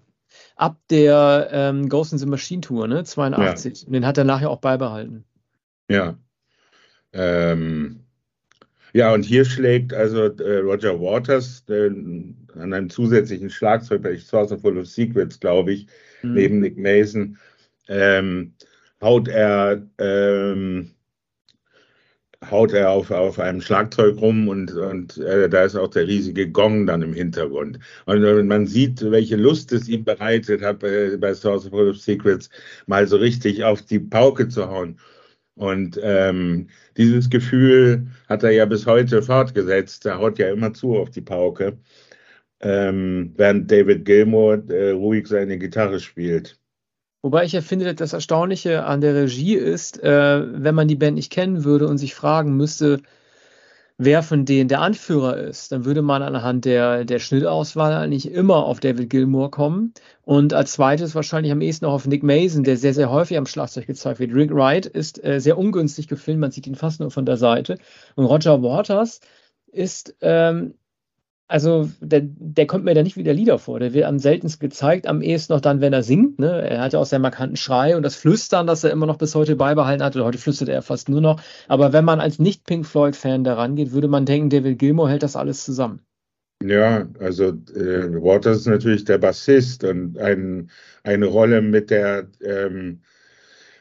ab, 0.55 0.77
der 0.89 1.49
ähm, 1.51 1.89
Ghost 1.89 2.11
in 2.11 2.17
the 2.17 2.25
Machine 2.25 2.61
Tour, 2.61 2.87
ne, 2.87 3.03
82. 3.03 3.81
Ja. 3.81 3.87
Und 3.87 3.93
den 3.93 4.05
hat 4.05 4.17
er 4.17 4.23
nachher 4.23 4.49
auch 4.49 4.59
beibehalten. 4.59 5.25
Ja. 5.89 6.17
Ähm, 7.13 8.04
ja, 8.95 9.13
und 9.13 9.23
hier 9.23 9.43
schlägt 9.43 9.93
also 9.93 10.23
äh, 10.23 10.59
Roger 10.59 10.97
Waters 11.01 11.65
äh, 11.67 11.87
an 11.87 12.73
einem 12.73 12.89
zusätzlichen 12.89 13.49
Schlagzeug 13.49 14.03
bei 14.03 14.17
Source 14.17 14.53
Full 14.61 14.77
of 14.77 14.87
Secrets, 14.87 15.37
glaube 15.37 15.73
ich, 15.73 15.87
mhm. 16.23 16.33
neben 16.33 16.59
Nick 16.61 16.77
Mason, 16.77 17.37
ähm, 17.89 18.53
haut 19.01 19.27
er 19.27 19.85
ähm, 19.97 20.91
haut 22.49 22.71
er 22.71 22.89
auf, 22.89 23.11
auf 23.11 23.37
einem 23.37 23.59
Schlagzeug 23.59 24.17
rum 24.21 24.47
und, 24.47 24.71
und 24.71 25.17
äh, 25.17 25.49
da 25.49 25.65
ist 25.65 25.75
auch 25.75 25.89
der 25.89 26.07
riesige 26.07 26.49
Gong 26.49 26.85
dann 26.85 27.01
im 27.01 27.13
Hintergrund. 27.13 27.79
Und, 28.05 28.47
man 28.47 28.65
sieht, 28.65 29.01
welche 29.11 29.35
Lust 29.35 29.73
es 29.73 29.89
ihm 29.89 30.05
bereitet 30.05 30.61
hat, 30.61 30.79
bei, 30.79 31.17
bei 31.17 31.33
Source 31.33 31.67
Full 31.67 31.89
of 31.89 31.97
Secrets 31.97 32.49
mal 32.87 33.05
so 33.07 33.17
richtig 33.17 33.61
auf 33.65 33.81
die 33.81 33.99
Pauke 33.99 34.47
zu 34.47 34.69
hauen. 34.69 34.97
Und 35.55 35.99
ähm, 36.03 36.67
dieses 36.97 37.29
Gefühl 37.29 38.07
hat 38.27 38.43
er 38.43 38.51
ja 38.51 38.65
bis 38.65 38.85
heute 38.85 39.21
fortgesetzt. 39.21 40.05
Er 40.05 40.19
haut 40.19 40.37
ja 40.37 40.49
immer 40.51 40.73
zu 40.73 40.97
auf 40.97 41.09
die 41.09 41.21
Pauke, 41.21 41.77
ähm, 42.59 43.33
während 43.37 43.71
David 43.71 44.05
Gilmour 44.05 44.69
äh, 44.69 44.91
ruhig 44.91 45.27
seine 45.27 45.57
Gitarre 45.57 45.99
spielt. 45.99 46.59
Wobei 47.21 47.45
ich 47.45 47.53
ja 47.53 47.61
finde, 47.61 47.95
das 47.95 48.13
Erstaunliche 48.13 48.85
an 48.85 49.01
der 49.01 49.15
Regie 49.15 49.55
ist, 49.55 50.03
äh, 50.03 50.63
wenn 50.63 50.75
man 50.75 50.87
die 50.87 50.95
Band 50.95 51.15
nicht 51.15 51.31
kennen 51.31 51.63
würde 51.63 51.87
und 51.87 51.97
sich 51.97 52.13
fragen 52.13 52.55
müsste, 52.55 53.01
wer 53.97 54.23
von 54.23 54.45
denen 54.45 54.67
der 54.67 54.81
Anführer 54.81 55.37
ist, 55.37 55.71
dann 55.71 55.85
würde 55.85 56.01
man 56.01 56.21
anhand 56.21 56.65
der, 56.65 57.05
der 57.05 57.19
Schnittauswahl 57.19 57.93
eigentlich 57.93 58.29
immer 58.31 58.65
auf 58.65 58.79
David 58.79 59.09
Gilmour 59.09 59.51
kommen. 59.51 59.93
Und 60.23 60.53
als 60.53 60.73
zweites 60.73 61.15
wahrscheinlich 61.15 61.51
am 61.51 61.61
ehesten 61.61 61.85
auch 61.85 61.93
auf 61.93 62.07
Nick 62.07 62.23
Mason, 62.23 62.63
der 62.63 62.77
sehr, 62.77 62.93
sehr 62.93 63.09
häufig 63.09 63.37
am 63.37 63.45
Schlagzeug 63.45 63.87
gezeigt 63.87 64.19
wird. 64.19 64.33
Rick 64.33 64.53
Wright 64.53 64.85
ist 64.85 65.23
äh, 65.23 65.39
sehr 65.39 65.57
ungünstig 65.57 66.07
gefilmt, 66.07 66.41
man 66.41 66.51
sieht 66.51 66.67
ihn 66.67 66.75
fast 66.75 66.99
nur 66.99 67.11
von 67.11 67.25
der 67.25 67.37
Seite. 67.37 67.77
Und 68.15 68.25
Roger 68.25 68.61
Waters 68.61 69.21
ist 69.71 70.15
ähm, 70.21 70.75
also 71.47 71.89
der, 71.99 72.21
der 72.23 72.65
kommt 72.65 72.85
mir 72.85 72.95
da 72.95 73.03
nicht 73.03 73.17
wie 73.17 73.23
der 73.23 73.33
Lieder 73.33 73.59
vor. 73.59 73.79
Der 73.79 73.93
wird 73.93 74.05
am 74.05 74.19
seltensten 74.19 74.67
gezeigt, 74.67 75.07
am 75.07 75.21
ehesten 75.21 75.53
noch 75.53 75.61
dann, 75.61 75.81
wenn 75.81 75.93
er 75.93 76.03
singt. 76.03 76.39
Ne? 76.39 76.61
Er 76.69 76.81
hat 76.81 76.93
ja 76.93 76.99
auch 76.99 77.05
seinen 77.05 77.21
markanten 77.21 77.55
Schrei 77.57 77.95
und 77.95 78.03
das 78.03 78.15
Flüstern, 78.15 78.67
das 78.67 78.83
er 78.83 78.91
immer 78.91 79.05
noch 79.05 79.17
bis 79.17 79.35
heute 79.35 79.55
beibehalten 79.55 80.03
hat. 80.03 80.15
Heute 80.15 80.37
flüstert 80.37 80.69
er 80.69 80.81
fast 80.81 81.07
nur 81.09 81.21
noch. 81.21 81.41
Aber 81.67 81.93
wenn 81.93 82.05
man 82.05 82.19
als 82.19 82.39
nicht-Pink 82.39 82.85
Floyd-Fan 82.85 83.43
da 83.43 83.53
rangeht, 83.55 83.91
würde 83.91 84.07
man 84.07 84.25
denken, 84.25 84.49
David 84.49 84.79
Gilmour 84.79 85.09
hält 85.09 85.23
das 85.23 85.35
alles 85.35 85.63
zusammen. 85.63 85.99
Ja, 86.63 87.07
also 87.19 87.49
äh, 87.49 88.11
Waters 88.13 88.59
ist 88.59 88.67
natürlich 88.67 89.03
der 89.05 89.17
Bassist 89.17 89.83
und 89.83 90.17
ein, 90.17 90.71
eine 91.03 91.25
Rolle 91.25 91.61
mit 91.61 91.91
der 91.91 92.27
ähm, 92.41 93.01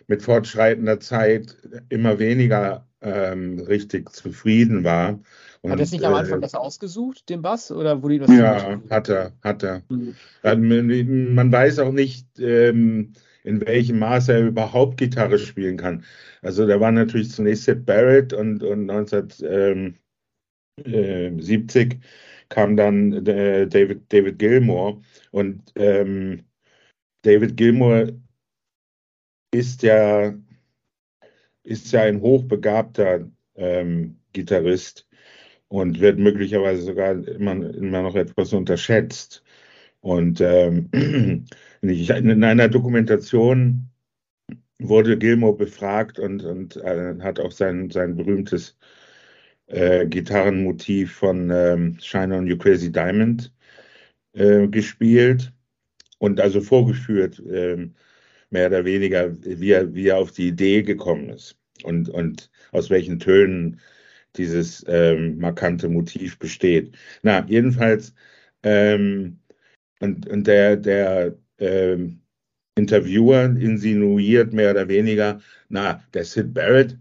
mit 0.07 0.23
fortschreitender 0.23 1.01
Zeit 1.01 1.57
immer 1.89 2.19
weniger 2.19 2.87
ähm, 3.01 3.59
richtig 3.61 4.11
zufrieden 4.11 4.85
war. 4.85 5.21
Und, 5.65 5.71
hat 5.71 5.79
er 5.79 5.85
es 5.85 5.93
nicht 5.93 6.05
am 6.05 6.13
Anfang 6.13 6.41
äh, 6.41 6.43
das 6.43 6.55
ausgesucht, 6.55 7.31
den 7.31 7.41
Bass? 7.41 7.73
Oder 7.73 8.03
wurde 8.03 8.19
das 8.19 8.31
ja, 8.31 8.79
hat 8.91 9.09
er, 9.09 9.33
hat 9.43 9.63
er. 9.63 9.83
Mhm. 9.89 11.35
Man 11.35 11.51
weiß 11.51 11.79
auch 11.79 11.91
nicht, 11.93 12.27
ähm, 12.39 13.15
in 13.45 13.63
welchem 13.63 13.99
Maße 13.99 14.35
er 14.35 14.47
überhaupt 14.47 14.99
Gitarre 14.99 15.39
spielen 15.39 15.79
kann. 15.79 16.05
Also 16.43 16.67
da 16.67 16.81
war 16.81 16.93
natürlich 16.93 17.31
zunächst 17.31 17.65
Sid 17.65 17.87
Barrett 17.87 18.35
und, 18.35 18.63
und 18.63 18.91
1970 18.91 19.95
ähm, 20.85 22.01
kam 22.51 22.77
dann 22.77 23.27
äh, 23.27 23.67
David, 23.67 24.13
David 24.13 24.39
Gilmour. 24.39 25.01
Und 25.31 25.73
ähm, 25.77 26.45
David 27.23 27.57
Gilmour 27.57 28.13
ist 29.51 29.83
ja, 29.83 30.35
ist 31.63 31.91
ja 31.91 32.03
ein 32.03 32.21
hochbegabter 32.21 33.31
ähm, 33.55 34.21
Gitarrist 34.35 35.09
und 35.69 36.01
wird 36.01 36.19
möglicherweise 36.19 36.83
sogar 36.83 37.13
immer, 37.29 37.53
immer 37.75 38.03
noch 38.03 38.17
etwas 38.17 38.53
unterschätzt. 38.53 39.43
Und 40.01 40.41
ähm, 40.41 40.91
in 41.83 42.45
einer 42.45 42.69
Dokumentation 42.69 43.89
wurde 44.79 45.19
Gilmore 45.19 45.57
befragt 45.57 46.19
und, 46.19 46.45
und 46.45 46.77
äh, 46.77 47.15
hat 47.21 47.41
auch 47.41 47.53
sein, 47.53 47.91
sein 47.91 48.17
berühmtes 48.17 48.77
äh, 49.67 50.07
Gitarrenmotiv 50.07 51.13
von 51.15 51.51
ähm, 51.51 51.99
Shine 52.01 52.37
on 52.37 52.47
You 52.47 52.59
Crazy 52.59 52.93
Diamond 52.93 53.53
äh, 54.35 54.69
gespielt 54.69 55.53
und 56.19 56.41
also 56.41 56.61
vorgeführt, 56.61 57.41
äh, 57.41 57.89
mehr 58.51 58.67
oder 58.69 58.85
weniger, 58.85 59.35
wie 59.43 59.71
er, 59.73 59.95
wie 59.95 60.09
er 60.09 60.19
auf 60.19 60.33
die 60.33 60.49
Idee 60.49 60.83
gekommen 60.83 61.31
ist 61.31 61.57
und, 61.83 62.09
und 62.09 62.51
aus 62.73 62.91
welchen 62.91 63.19
Tönen 63.19 63.81
dieses 64.37 64.85
ähm, 64.89 65.39
markante 65.39 65.89
Motiv 65.89 66.39
besteht. 66.39 66.97
Na, 67.23 67.45
jedenfalls, 67.49 68.15
ähm, 68.63 69.39
und, 70.01 70.29
und 70.29 70.47
der, 70.47 70.77
der 70.77 71.37
ähm, 71.59 72.21
Interviewer 72.77 73.45
insinuiert 73.45 74.53
mehr 74.53 74.73
oder 74.73 74.89
weniger, 74.89 75.41
na, 75.69 76.03
der 76.13 76.25
Sid 76.25 76.53
Barrett, 76.55 76.99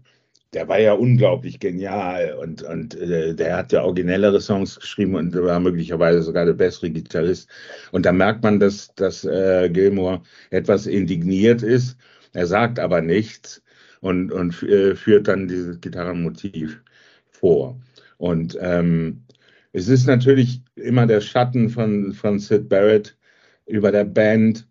der 0.54 0.68
war 0.68 0.78
ja 0.78 0.92
unglaublich 0.92 1.58
genial 1.58 2.34
und, 2.40 2.62
und 2.62 2.94
äh, 2.94 3.34
der 3.34 3.56
hat 3.56 3.72
ja 3.72 3.82
originellere 3.82 4.40
Songs 4.40 4.78
geschrieben 4.78 5.16
und 5.16 5.34
war 5.34 5.58
möglicherweise 5.58 6.22
sogar 6.22 6.46
der 6.46 6.52
bessere 6.52 6.90
Gitarrist. 6.90 7.50
Und 7.90 8.06
da 8.06 8.12
merkt 8.12 8.44
man, 8.44 8.60
dass, 8.60 8.94
dass 8.94 9.24
äh, 9.24 9.68
Gilmore 9.70 10.22
etwas 10.50 10.86
indigniert 10.86 11.62
ist. 11.62 11.96
Er 12.32 12.46
sagt 12.46 12.78
aber 12.78 13.00
nichts 13.00 13.62
und, 14.00 14.30
und 14.32 14.62
äh, 14.62 14.94
führt 14.94 15.26
dann 15.28 15.48
dieses 15.48 15.80
Gitarrenmotiv 15.80 16.83
vor. 17.44 17.78
Und 18.16 18.56
ähm, 18.62 19.22
es 19.72 19.88
ist 19.88 20.06
natürlich 20.06 20.62
immer 20.76 21.06
der 21.06 21.20
Schatten 21.20 21.68
von, 21.68 22.14
von 22.14 22.38
Sid 22.38 22.70
Barrett 22.70 23.18
über 23.66 23.92
der 23.92 24.04
Band, 24.04 24.66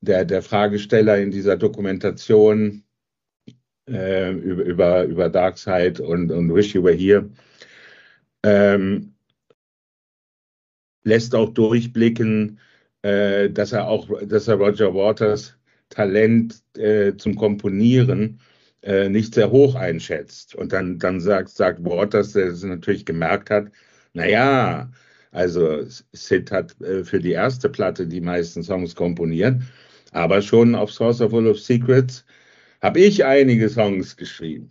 der, 0.00 0.24
der 0.24 0.40
Fragesteller 0.40 1.18
in 1.18 1.30
dieser 1.30 1.58
Dokumentation 1.58 2.84
äh, 3.86 4.32
über, 4.32 4.62
über, 4.62 5.04
über 5.04 5.28
Darkseid 5.28 6.00
und, 6.00 6.32
und 6.32 6.54
Wish 6.54 6.74
You 6.74 6.82
Were 6.84 6.94
Here, 6.94 7.28
ähm, 8.44 9.12
lässt 11.04 11.34
auch 11.34 11.50
durchblicken, 11.50 12.60
äh, 13.02 13.50
dass 13.50 13.72
er 13.72 13.86
auch, 13.88 14.08
dass 14.22 14.48
er 14.48 14.54
Roger 14.54 14.94
Waters 14.94 15.54
Talent 15.90 16.62
äh, 16.78 17.14
zum 17.16 17.34
Komponieren 17.34 18.40
äh, 18.82 19.08
nicht 19.08 19.34
sehr 19.34 19.50
hoch 19.50 19.74
einschätzt. 19.74 20.54
Und 20.54 20.72
dann, 20.72 20.98
dann 20.98 21.20
sagt, 21.20 21.50
sagt 21.50 21.84
Waters, 21.84 22.32
der 22.32 22.46
es 22.48 22.62
natürlich 22.62 23.04
gemerkt 23.04 23.50
hat, 23.50 23.70
naja, 24.12 24.90
also 25.32 25.84
Sid 26.12 26.50
hat 26.50 26.80
äh, 26.80 27.04
für 27.04 27.20
die 27.20 27.32
erste 27.32 27.68
Platte 27.68 28.06
die 28.06 28.20
meisten 28.20 28.62
Songs 28.62 28.94
komponiert, 28.94 29.62
aber 30.12 30.42
schon 30.42 30.74
auf 30.74 30.92
Source 30.92 31.20
of 31.20 31.30
Full 31.30 31.46
of 31.46 31.60
Secrets 31.60 32.24
habe 32.80 33.00
ich 33.00 33.24
einige 33.24 33.68
Songs 33.68 34.16
geschrieben. 34.16 34.70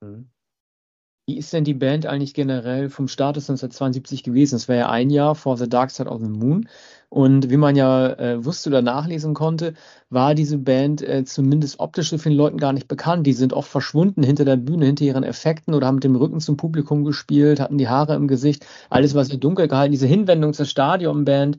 Mhm. 0.00 0.28
Wie 1.28 1.38
ist 1.38 1.52
denn 1.52 1.62
die 1.62 1.74
Band 1.74 2.04
eigentlich 2.04 2.34
generell 2.34 2.90
vom 2.90 3.06
Status 3.06 3.44
1972 3.44 4.24
gewesen? 4.24 4.56
Es 4.56 4.68
war 4.68 4.74
ja 4.74 4.90
ein 4.90 5.08
Jahr 5.08 5.36
vor 5.36 5.56
The 5.56 5.68
Dark 5.68 5.92
Side 5.92 6.08
of 6.08 6.20
the 6.20 6.28
Moon. 6.28 6.68
Und 7.12 7.50
wie 7.50 7.58
man 7.58 7.76
ja 7.76 8.08
äh, 8.14 8.42
wusste 8.42 8.70
oder 8.70 8.80
nachlesen 8.80 9.34
konnte, 9.34 9.74
war 10.08 10.34
diese 10.34 10.56
Band 10.56 11.02
äh, 11.02 11.26
zumindest 11.26 11.78
optisch 11.78 12.08
so 12.08 12.16
vielen 12.16 12.34
Leuten 12.34 12.56
gar 12.56 12.72
nicht 12.72 12.88
bekannt. 12.88 13.26
Die 13.26 13.34
sind 13.34 13.52
oft 13.52 13.70
verschwunden 13.70 14.22
hinter 14.22 14.46
der 14.46 14.56
Bühne, 14.56 14.86
hinter 14.86 15.04
ihren 15.04 15.22
Effekten 15.22 15.74
oder 15.74 15.88
haben 15.88 15.96
mit 15.96 16.04
dem 16.04 16.16
Rücken 16.16 16.40
zum 16.40 16.56
Publikum 16.56 17.04
gespielt, 17.04 17.60
hatten 17.60 17.76
die 17.76 17.90
Haare 17.90 18.14
im 18.14 18.28
Gesicht, 18.28 18.64
alles 18.88 19.14
war 19.14 19.26
sehr 19.26 19.36
dunkel 19.36 19.68
gehalten. 19.68 19.92
Diese 19.92 20.06
Hinwendung 20.06 20.54
zur 20.54 20.64
Stadionband 20.64 21.58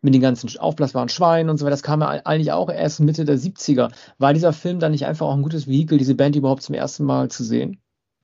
mit 0.00 0.14
den 0.14 0.22
ganzen 0.22 0.48
aufblasbaren 0.58 1.10
Schweinen 1.10 1.50
und 1.50 1.58
so 1.58 1.66
weiter, 1.66 1.72
das 1.72 1.82
kam 1.82 2.00
ja 2.00 2.08
eigentlich 2.08 2.52
auch 2.52 2.70
erst 2.70 3.00
Mitte 3.00 3.26
der 3.26 3.36
70er. 3.36 3.90
War 4.16 4.32
dieser 4.32 4.54
Film 4.54 4.80
dann 4.80 4.92
nicht 4.92 5.04
einfach 5.04 5.26
auch 5.26 5.36
ein 5.36 5.42
gutes 5.42 5.66
Vehikel, 5.66 5.98
diese 5.98 6.14
Band 6.14 6.34
überhaupt 6.34 6.62
zum 6.62 6.74
ersten 6.74 7.04
Mal 7.04 7.30
zu 7.30 7.44
sehen? 7.44 7.76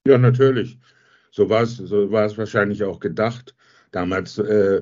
Ja, 0.06 0.16
natürlich. 0.16 0.78
So 1.30 1.50
war 1.50 1.60
es, 1.60 1.76
so 1.76 2.10
wahrscheinlich 2.10 2.84
auch 2.84 3.00
gedacht. 3.00 3.54
Damals 3.90 4.38
äh, 4.38 4.80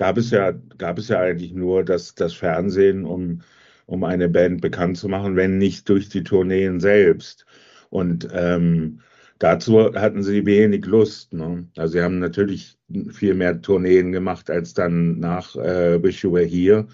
gab 0.00 0.16
es 0.16 0.30
ja, 0.30 0.52
gab 0.78 0.96
es 0.98 1.08
ja 1.08 1.20
eigentlich 1.20 1.52
nur 1.52 1.84
das, 1.84 2.14
das 2.14 2.32
Fernsehen, 2.32 3.04
um, 3.04 3.42
um 3.84 4.02
eine 4.02 4.30
Band 4.30 4.62
bekannt 4.62 4.96
zu 4.96 5.08
machen, 5.08 5.36
wenn 5.36 5.58
nicht 5.58 5.90
durch 5.90 6.08
die 6.08 6.24
Tourneen 6.24 6.80
selbst. 6.80 7.44
Und 7.90 8.26
ähm, 8.32 9.02
dazu 9.40 9.92
hatten 9.94 10.22
sie 10.22 10.46
wenig 10.46 10.86
Lust. 10.86 11.34
Ne? 11.34 11.68
Also 11.76 11.92
sie 11.92 12.00
haben 12.00 12.18
natürlich 12.18 12.78
viel 13.10 13.34
mehr 13.34 13.60
Tourneen 13.60 14.10
gemacht 14.10 14.48
als 14.50 14.72
dann 14.72 15.18
nach 15.18 15.54
äh, 15.56 16.02
Wish 16.02 16.24
You 16.24 16.32
Were 16.32 16.46
Here. 16.46 16.86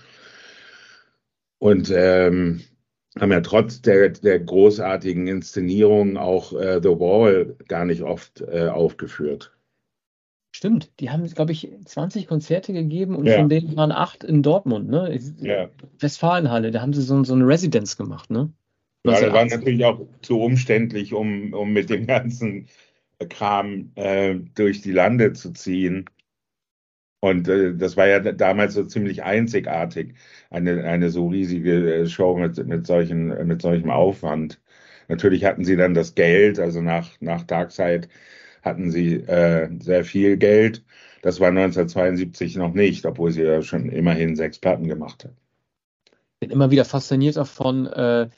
Und 1.59 1.93
ähm, 1.95 2.63
haben 3.21 3.31
ja 3.31 3.41
trotz 3.41 3.83
der, 3.83 4.09
der 4.09 4.41
großartigen 4.41 5.29
Inszenierung 5.29 6.17
auch 6.17 6.53
äh, 6.55 6.81
The 6.83 6.89
Wall 6.89 7.55
gar 7.69 7.85
nicht 7.85 8.03
oft 8.03 8.41
äh, 8.41 8.67
aufgeführt. 8.67 9.56
Stimmt, 10.57 10.91
die 11.01 11.11
haben, 11.11 11.23
glaube 11.27 11.53
ich, 11.53 11.69
20 11.85 12.29
Konzerte 12.29 12.73
gegeben 12.73 13.15
und 13.15 13.27
ja. 13.27 13.37
von 13.37 13.51
denen 13.51 13.77
waren 13.77 13.93
acht 13.93 14.25
in 14.25 14.43
Dortmund, 14.43 14.89
ne? 14.89 15.15
Ja. 15.43 15.69
Westfalenhalle, 15.99 16.71
da 16.71 16.81
haben 16.81 16.95
sie 16.95 17.03
so, 17.03 17.23
so 17.25 17.35
eine 17.35 17.47
Residenz 17.47 17.99
gemacht, 17.99 18.31
ne? 18.31 18.51
Ja, 19.05 19.21
das 19.21 19.33
war 19.35 19.45
natürlich 19.45 19.85
auch 19.85 20.01
zu 20.23 20.41
umständlich, 20.41 21.13
um, 21.13 21.53
um 21.53 21.75
mit 21.75 21.91
dem 21.91 22.07
ganzen 22.07 22.69
Kram 23.29 23.93
äh, 23.97 24.37
durch 24.55 24.81
die 24.81 24.93
Lande 24.93 25.35
zu 25.35 25.53
ziehen. 25.53 26.09
Und 27.21 27.49
äh, 27.49 27.75
das 27.75 27.99
war 27.99 28.07
ja 28.07 28.21
damals 28.21 28.73
so 28.73 28.85
ziemlich 28.87 29.25
einzigartig, 29.25 30.15
eine, 30.49 30.85
eine 30.85 31.11
so 31.11 31.29
riesige 31.29 31.97
äh, 31.97 32.07
Show 32.07 32.35
mit, 32.35 32.67
mit, 32.67 32.87
solchen, 32.87 33.47
mit 33.47 33.61
solchem 33.61 33.91
Aufwand. 33.91 34.59
Natürlich 35.09 35.45
hatten 35.45 35.67
sie 35.67 35.77
dann 35.77 35.93
das 35.93 36.15
Geld, 36.15 36.59
also 36.59 36.81
nach, 36.81 37.11
nach 37.21 37.43
Darkseid 37.43 38.09
hatten 38.67 38.91
sie 38.91 39.15
äh, 39.15 39.71
sehr 39.81 40.05
viel 40.05 40.37
Geld. 40.37 40.85
Das 41.23 41.41
war 41.41 41.49
1972 41.49 42.57
noch 42.57 42.75
nicht, 42.75 43.07
obwohl 43.07 43.33
sie 43.33 43.43
ja 43.43 43.63
schon 43.63 43.89
immerhin 43.89 44.37
sechs 44.37 44.59
Platten 44.59 44.87
gemacht 44.87 45.25
hat. 45.25 45.33
Ich 46.35 46.41
bin 46.41 46.51
immer 46.51 46.71
wieder 46.71 46.85
fasziniert 46.85 47.37
davon, 47.37 47.87
äh, 47.87 48.29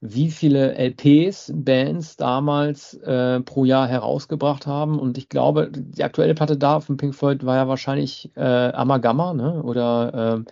wie 0.00 0.30
viele 0.30 0.74
LPs 0.74 1.52
Bands 1.54 2.16
damals 2.16 2.94
äh, 2.94 3.40
pro 3.40 3.64
Jahr 3.64 3.88
herausgebracht 3.88 4.66
haben. 4.66 4.98
Und 4.98 5.16
ich 5.16 5.28
glaube, 5.28 5.70
die 5.72 6.04
aktuelle 6.04 6.34
Platte 6.34 6.58
da 6.58 6.80
von 6.80 6.96
Pink 6.96 7.14
Floyd 7.14 7.46
war 7.46 7.56
ja 7.56 7.68
wahrscheinlich 7.68 8.30
äh, 8.36 8.40
Amagama, 8.40 9.32
ne? 9.32 9.62
Oder 9.62 10.44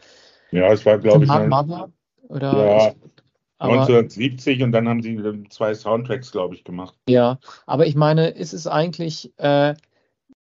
äh, 0.52 0.56
Ja, 0.56 0.72
es 0.72 0.86
war, 0.86 0.98
glaube 0.98 1.24
ich, 1.24 1.30
Mother? 1.30 1.90
Oder 2.28 2.52
Ja, 2.52 2.88
ich, 2.88 3.21
aber 3.62 3.74
1970 3.74 4.62
und 4.62 4.72
dann 4.72 4.88
haben 4.88 5.02
sie 5.02 5.20
zwei 5.50 5.74
Soundtracks, 5.74 6.32
glaube 6.32 6.54
ich, 6.54 6.64
gemacht. 6.64 6.94
ja, 7.08 7.38
aber 7.64 7.86
ich 7.86 7.94
meine, 7.94 8.30
ist 8.30 8.52
es 8.52 8.66
eigentlich, 8.66 9.32
äh, 9.38 9.74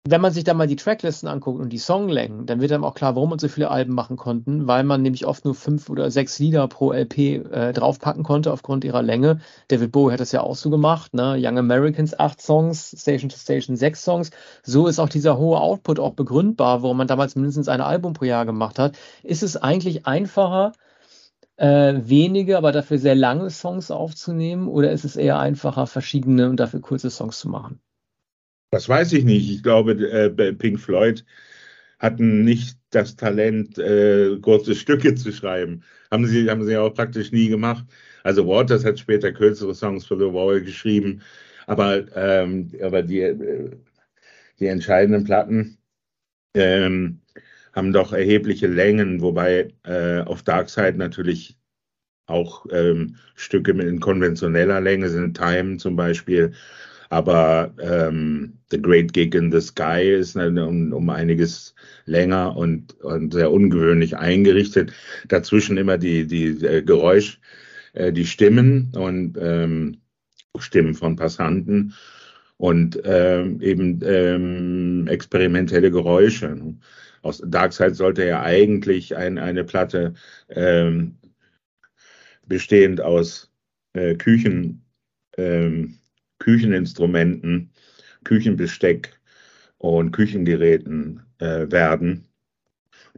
wenn 0.10 0.22
man 0.22 0.32
sich 0.32 0.44
da 0.44 0.54
mal 0.54 0.68
die 0.68 0.76
Tracklisten 0.76 1.28
anguckt 1.28 1.60
und 1.60 1.70
die 1.70 1.80
Songlängen, 1.80 2.46
dann 2.46 2.62
wird 2.62 2.72
einem 2.72 2.84
auch 2.84 2.94
klar, 2.94 3.16
warum 3.16 3.32
man 3.32 3.40
so 3.40 3.48
viele 3.48 3.72
Alben 3.72 3.94
machen 3.94 4.18
konnten, 4.18 4.68
weil 4.68 4.84
man 4.84 5.02
nämlich 5.02 5.26
oft 5.26 5.46
nur 5.46 5.56
fünf 5.56 5.90
oder 5.90 6.12
sechs 6.12 6.38
Lieder 6.38 6.68
pro 6.68 6.94
LP 6.94 7.18
äh, 7.18 7.74
draufpacken 7.74 8.24
konnte 8.24 8.54
aufgrund 8.54 8.86
ihrer 8.86 9.02
Länge. 9.02 9.40
David 9.68 9.92
Bowie 9.92 10.14
hat 10.14 10.20
das 10.20 10.32
ja 10.32 10.42
auch 10.42 10.56
so 10.56 10.70
gemacht, 10.70 11.14
ne? 11.16 11.36
Young 11.40 11.58
Americans 11.58 12.18
acht 12.18 12.40
Songs, 12.40 12.96
Station 12.98 13.30
to 13.30 13.38
Station 13.38 13.76
sechs 13.76 14.04
Songs. 14.04 14.30
So 14.64 14.88
ist 14.88 15.00
auch 15.00 15.10
dieser 15.10 15.38
hohe 15.38 15.60
Output 15.60 16.00
auch 16.00 16.14
begründbar, 16.14 16.84
warum 16.84 16.98
man 16.98 17.08
damals 17.08 17.36
mindestens 17.36 17.68
ein 17.68 17.82
Album 17.82 18.14
pro 18.14 18.26
Jahr 18.26 18.46
gemacht 18.46 18.78
hat. 18.78 18.96
Ist 19.24 19.44
es 19.44 19.58
eigentlich 19.58 20.06
einfacher, 20.06 20.74
äh, 21.58 21.96
wenige, 22.04 22.58
aber 22.58 22.72
dafür 22.72 22.98
sehr 22.98 23.16
lange 23.16 23.50
Songs 23.50 23.92
aufzunehmen, 23.92 24.68
oder 24.68 24.92
ist 24.92 25.06
es 25.06 25.16
eher 25.16 25.40
einfacher, 25.40 25.88
verschiedene 25.88 26.50
und 26.50 26.60
dafür 26.60 26.82
kurze 26.82 27.10
Songs 27.10 27.40
zu 27.40 27.50
machen? 27.50 27.80
Das 28.72 28.88
weiß 28.88 29.14
ich 29.14 29.24
nicht. 29.24 29.50
Ich 29.50 29.64
glaube, 29.64 29.94
äh, 29.94 30.54
Pink 30.54 30.80
Floyd 30.80 31.26
hatten 32.00 32.44
nicht 32.44 32.78
das 32.92 33.16
Talent, 33.16 33.78
äh, 33.78 34.38
kurze 34.40 34.76
Stücke 34.76 35.16
zu 35.16 35.32
schreiben. 35.32 35.84
Haben 36.12 36.26
sie, 36.28 36.50
haben 36.50 36.64
sie 36.66 36.78
auch 36.78 36.94
praktisch 36.94 37.32
nie 37.32 37.48
gemacht. 37.50 37.86
Also 38.24 38.48
Waters 38.48 38.86
hat 38.86 39.00
später 39.00 39.32
kürzere 39.32 39.74
Songs 39.74 40.06
für 40.06 40.18
The 40.18 40.34
Wall 40.34 40.62
geschrieben, 40.62 41.22
aber, 41.66 42.06
ähm, 42.16 42.72
aber 42.82 43.02
die, 43.02 43.22
äh, 43.22 43.72
die 44.60 44.68
entscheidenden 44.68 45.24
Platten 45.24 45.78
ähm, 46.54 47.22
haben 47.78 47.94
doch 47.94 48.12
erhebliche 48.12 48.66
Längen, 48.66 49.22
wobei 49.22 49.68
äh, 49.84 50.22
auf 50.22 50.42
Dark 50.42 50.68
Side 50.68 50.96
natürlich 50.98 51.60
auch 52.26 52.66
ähm, 52.72 53.18
Stücke 53.36 53.72
mit 53.76 53.88
in 53.88 54.00
konventioneller 54.00 54.82
Länge 54.82 55.10
sind, 55.10 55.38
Time 55.38 55.78
zum 55.78 55.96
Beispiel. 55.96 56.54
Aber 57.10 57.72
ähm, 57.80 58.58
The 58.72 58.82
Great 58.82 59.14
Gig 59.14 59.36
in 59.36 59.52
the 59.52 59.62
Sky 59.62 60.02
ist 60.02 60.36
eine, 60.36 60.66
um, 60.66 60.92
um 60.92 61.10
einiges 61.12 61.76
länger 62.06 62.58
und, 62.58 63.00
und 63.02 63.34
sehr 63.34 63.52
ungewöhnlich 63.52 64.18
eingerichtet. 64.18 64.92
Dazwischen 65.28 65.78
immer 65.78 66.00
die, 66.00 66.26
die 66.26 66.48
äh, 66.66 66.82
Geräusch, 66.82 67.40
äh, 67.94 68.12
die 68.12 68.26
Stimmen 68.26 68.92
und 68.96 69.38
ähm, 69.40 69.98
Stimmen 70.58 70.96
von 70.96 71.16
Passanten 71.16 71.94
und 72.58 73.00
ähm, 73.06 73.62
eben 73.62 74.00
ähm, 74.04 75.08
experimentelle 75.08 75.92
Geräusche. 75.92 76.58
Aus 77.28 77.44
Darkside 77.46 77.94
sollte 77.94 78.26
ja 78.26 78.42
eigentlich 78.42 79.18
ein, 79.18 79.38
eine 79.38 79.66
Platte 79.66 80.14
ähm, 80.48 81.18
bestehend 82.46 83.02
aus 83.02 83.52
äh, 83.92 84.16
Küchen, 84.16 84.86
ähm, 85.38 86.00
Kücheninstrumenten, 86.40 87.70
Küchenbesteck 88.24 89.20
und 89.78 90.12
Küchengeräten 90.14 91.22
äh, 91.40 91.70
werden. 91.70 92.30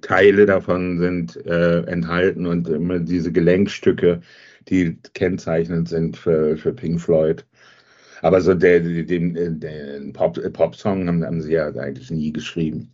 Teile 0.02 0.48
davon 0.48 0.98
sind 0.98 1.46
äh, 1.46 1.82
enthalten 1.82 2.48
und 2.48 2.68
immer 2.68 2.98
diese 2.98 3.32
Gelenkstücke, 3.32 4.22
die 4.70 4.98
kennzeichnend 5.14 5.88
sind 5.88 6.18
für, 6.18 6.58
für 6.58 6.74
Pink 6.74 7.00
Floyd. 7.00 7.46
Aber 8.24 8.42
so 8.42 8.56
der, 8.56 8.80
den, 8.80 9.60
den 9.60 10.14
Pop, 10.14 10.40
Pop-Song 10.54 11.08
haben, 11.08 11.24
haben 11.24 11.42
sie 11.44 11.54
ja 11.54 11.68
eigentlich 11.68 12.10
nie 12.10 12.34
geschrieben. 12.34 12.92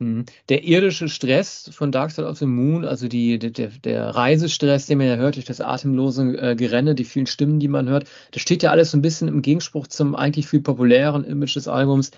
Mhm. 0.00 0.24
Der 0.48 0.64
irdische 0.64 1.08
Stress 1.10 1.68
von 1.72 1.92
Dark 1.92 2.10
Side 2.10 2.26
of 2.26 2.38
the 2.38 2.46
Moon, 2.46 2.84
also 2.86 3.06
die, 3.06 3.38
der, 3.38 3.50
der- 3.50 4.08
Reisestress, 4.16 4.86
den 4.86 4.96
man 4.98 5.06
ja 5.08 5.16
hört 5.16 5.36
durch 5.36 5.44
das 5.44 5.60
atemlose 5.60 6.22
äh, 6.38 6.56
Gerenne, 6.56 6.94
die 6.94 7.04
vielen 7.04 7.26
Stimmen, 7.26 7.60
die 7.60 7.68
man 7.68 7.88
hört, 7.88 8.08
das 8.32 8.40
steht 8.42 8.62
ja 8.62 8.70
alles 8.70 8.90
so 8.92 8.96
ein 8.98 9.02
bisschen 9.02 9.28
im 9.28 9.42
Gegenspruch 9.42 9.86
zum 9.88 10.14
eigentlich 10.16 10.48
viel 10.48 10.60
populären 10.62 11.22
Image 11.24 11.54
des 11.56 11.68
Albums, 11.68 12.12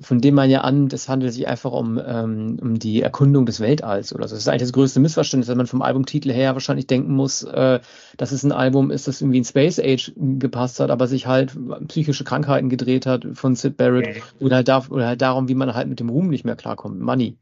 von 0.00 0.20
dem 0.20 0.34
man 0.34 0.50
ja 0.50 0.60
an, 0.60 0.88
das 0.88 1.08
handelt 1.08 1.32
sich 1.32 1.48
einfach 1.48 1.72
um, 1.72 1.98
ähm, 2.04 2.58
um 2.60 2.78
die 2.78 3.00
Erkundung 3.00 3.46
des 3.46 3.60
Weltalls 3.60 4.14
oder 4.14 4.28
so. 4.28 4.34
Das 4.34 4.42
ist 4.42 4.48
eigentlich 4.48 4.62
das 4.62 4.72
größte 4.72 5.00
Missverständnis, 5.00 5.46
dass 5.46 5.56
man 5.56 5.66
vom 5.66 5.80
Albumtitel 5.80 6.30
her 6.30 6.52
wahrscheinlich 6.52 6.86
denken 6.86 7.12
muss, 7.14 7.42
äh, 7.42 7.80
dass 8.18 8.32
es 8.32 8.44
ein 8.44 8.52
Album 8.52 8.90
ist, 8.90 9.08
das 9.08 9.22
irgendwie 9.22 9.38
in 9.38 9.44
Space 9.44 9.78
Age 9.78 10.12
gepasst 10.16 10.80
hat, 10.80 10.90
aber 10.90 11.06
sich 11.06 11.26
halt 11.26 11.56
psychische 11.88 12.24
Krankheiten 12.24 12.68
gedreht 12.68 13.06
hat 13.06 13.26
von 13.32 13.54
Sid 13.54 13.76
Barrett 13.78 14.22
oder 14.40 14.56
halt, 14.56 14.68
da, 14.68 14.84
oder 14.90 15.06
halt 15.06 15.22
darum, 15.22 15.48
wie 15.48 15.54
man 15.54 15.74
halt 15.74 15.88
mit 15.88 16.00
dem 16.00 16.10
Ruhm 16.10 16.28
nicht 16.28 16.44
mehr 16.44 16.56
klarkommt. 16.56 17.00
Money. 17.00 17.38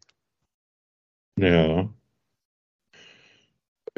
Ja. 1.38 1.88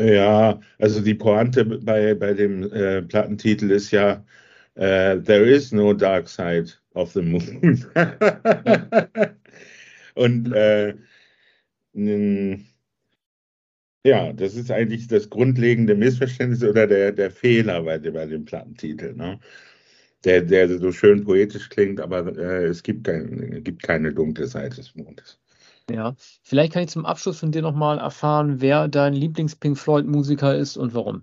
Ja, 0.00 0.60
also 0.78 1.00
die 1.00 1.14
Pointe 1.14 1.64
bei, 1.64 2.14
bei 2.14 2.32
dem 2.32 2.62
äh, 2.72 3.02
Plattentitel 3.02 3.70
ist 3.72 3.90
ja 3.90 4.24
äh, 4.78 5.20
There 5.22 5.44
is 5.44 5.72
no 5.72 5.92
dark 5.94 6.28
side 6.28 6.72
of 6.94 7.12
the 7.12 7.22
moon. 7.22 7.86
Und 10.14 10.52
äh, 10.52 10.94
ja, 14.04 14.32
das 14.32 14.54
ist 14.54 14.70
eigentlich 14.70 15.06
das 15.08 15.30
grundlegende 15.30 15.94
Missverständnis 15.94 16.62
oder 16.64 16.86
der, 16.86 17.12
der 17.12 17.30
Fehler 17.30 17.82
bei, 17.82 17.98
dem- 17.98 18.14
bei 18.14 18.26
dem 18.26 18.44
Plattentitel, 18.44 19.14
ne? 19.14 19.40
Der, 20.24 20.42
der 20.42 20.68
so 20.78 20.92
schön 20.92 21.24
poetisch 21.24 21.68
klingt, 21.68 22.00
aber 22.00 22.36
äh, 22.36 22.66
es 22.66 22.82
gibt, 22.82 23.04
kein, 23.04 23.62
gibt 23.62 23.82
keine 23.84 24.12
dunkle 24.12 24.48
Seite 24.48 24.76
des 24.76 24.94
Mondes. 24.96 25.38
Ja, 25.90 26.14
vielleicht 26.42 26.72
kann 26.72 26.82
ich 26.84 26.90
zum 26.90 27.06
Abschluss 27.06 27.38
von 27.40 27.52
dir 27.52 27.62
nochmal 27.62 27.98
erfahren, 27.98 28.60
wer 28.60 28.88
dein 28.88 29.14
Lieblings-Pink 29.14 29.78
Floyd-Musiker 29.78 30.56
ist 30.56 30.76
und 30.76 30.94
warum. 30.94 31.22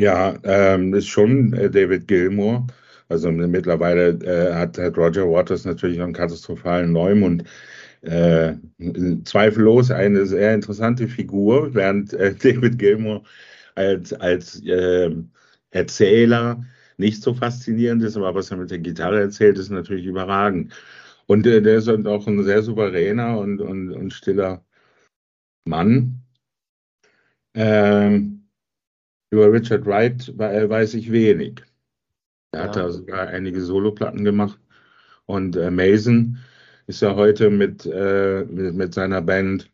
Ja, 0.00 0.34
ähm, 0.44 0.94
ist 0.94 1.08
schon 1.08 1.52
äh, 1.52 1.68
David 1.70 2.08
Gilmour. 2.08 2.66
Also 3.10 3.30
mittlerweile 3.30 4.10
äh, 4.24 4.54
hat, 4.54 4.78
hat 4.78 4.96
Roger 4.96 5.28
Waters 5.30 5.66
natürlich 5.66 6.00
einen 6.00 6.14
katastrophalen 6.14 6.90
Neumund. 6.92 7.44
Äh, 8.02 8.54
zweifellos 9.24 9.90
eine 9.90 10.24
sehr 10.26 10.54
interessante 10.54 11.06
Figur, 11.06 11.74
während 11.74 12.14
äh, 12.14 12.34
David 12.42 12.78
Gilmour 12.78 13.24
als, 13.74 14.12
als 14.14 14.62
äh, 14.64 15.10
Erzähler 15.70 16.64
nicht 16.96 17.22
so 17.22 17.34
faszinierend 17.34 18.02
ist, 18.02 18.16
aber 18.16 18.34
was 18.34 18.50
er 18.50 18.56
mit 18.58 18.70
der 18.70 18.78
Gitarre 18.78 19.20
erzählt, 19.20 19.58
ist 19.58 19.70
natürlich 19.70 20.06
überragend. 20.06 20.72
Und 21.26 21.46
äh, 21.46 21.60
der 21.62 21.76
ist 21.78 21.88
halt 21.88 22.06
auch 22.06 22.26
ein 22.26 22.42
sehr 22.44 22.62
souveräner 22.62 23.38
und, 23.38 23.60
und, 23.60 23.92
und 23.92 24.12
stiller 24.14 24.64
Mann. 25.64 26.20
Ähm, 27.54 28.39
über 29.30 29.52
Richard 29.52 29.86
Wright 29.86 30.28
we- 30.36 30.68
weiß 30.70 30.94
ich 30.94 31.10
wenig. 31.12 31.62
Er 32.52 32.64
hat 32.64 32.76
Ja. 32.76 32.84
da 32.84 32.90
sogar 32.90 33.28
einige 33.28 33.60
Soloplatten 33.62 34.24
gemacht. 34.24 34.60
Und 35.26 35.56
äh, 35.56 35.70
Mason 35.70 36.38
ist 36.86 37.02
ja 37.02 37.14
heute 37.16 37.50
mit, 37.50 37.86
äh, 37.86 38.44
mit, 38.46 38.74
mit 38.74 38.94
seiner 38.94 39.22
Band 39.22 39.70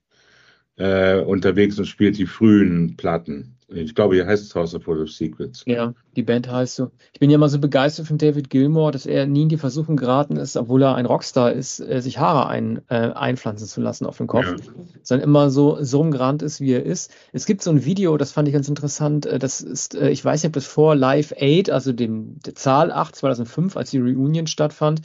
äh, 0.77 1.21
unterwegs 1.21 1.79
und 1.79 1.87
spielt 1.87 2.19
die 2.19 2.27
frühen 2.27 2.97
Platten. 2.97 3.56
Ich 3.69 3.97
glaube, 3.97 4.15
hier 4.15 4.27
heißt 4.27 4.45
es 4.45 4.55
House 4.55 4.75
of 4.77 4.85
Full 4.85 5.03
of 5.03 5.11
Secrets. 5.11 5.65
Ja, 5.67 5.93
die 6.15 6.23
Band 6.23 6.49
heißt 6.49 6.77
so. 6.77 6.93
Ich 7.13 7.19
bin 7.19 7.31
ja 7.31 7.39
mal 7.39 7.49
so 7.49 7.59
begeistert 7.59 8.07
von 8.07 8.17
David 8.17 8.49
Gilmour, 8.49 8.93
dass 8.93 9.07
er 9.07 9.27
nie 9.27 9.43
in 9.43 9.49
die 9.49 9.57
Versuchung 9.57 9.97
geraten 9.97 10.37
ist, 10.37 10.57
obwohl 10.57 10.83
er 10.83 10.95
ein 10.95 11.05
Rockstar 11.07 11.53
ist, 11.53 11.81
äh, 11.81 12.01
sich 12.01 12.19
Haare 12.21 12.47
ein, 12.49 12.81
äh, 12.89 13.11
einpflanzen 13.11 13.67
zu 13.67 13.81
lassen 13.81 14.07
auf 14.07 14.19
dem 14.19 14.29
Kopf, 14.29 14.47
Ja. 14.47 14.57
sondern 15.03 15.29
immer 15.29 15.51
so, 15.51 15.83
so 15.83 16.01
umgerannt 16.01 16.43
ist, 16.43 16.61
wie 16.61 16.73
er 16.75 16.85
ist. 16.85 17.11
Es 17.33 17.45
gibt 17.45 17.61
so 17.61 17.71
ein 17.71 17.85
Video, 17.85 18.17
das 18.17 18.31
fand 18.31 18.47
ich 18.47 18.55
ganz 18.55 18.69
interessant. 18.69 19.27
äh, 19.27 19.41
Das 19.41 19.61
ist, 19.61 19.97
äh, 19.97 20.11
ich 20.11 20.25
weiß 20.25 20.43
nicht, 20.45 20.51
ob 20.51 20.55
das 20.55 20.67
vor 20.67 20.95
Live 20.95 21.33
8, 21.33 21.69
also 21.71 21.93
dem 21.93 22.39
der 22.47 22.55
Zahl 22.55 22.93
8 22.93 23.17
2005, 23.17 23.77
als 23.77 23.91
die 23.91 23.99
Reunion 23.99 24.47
stattfand, 24.47 25.01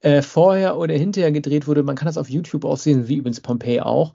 äh, 0.00 0.22
vorher 0.22 0.76
oder 0.78 0.94
hinterher 0.94 1.30
gedreht 1.30 1.68
wurde. 1.68 1.84
Man 1.84 1.94
kann 1.94 2.06
das 2.06 2.18
auf 2.18 2.28
YouTube 2.28 2.64
auch 2.64 2.76
sehen, 2.78 3.06
wie 3.06 3.16
übrigens 3.16 3.40
Pompeii 3.40 3.80
auch, 3.82 4.14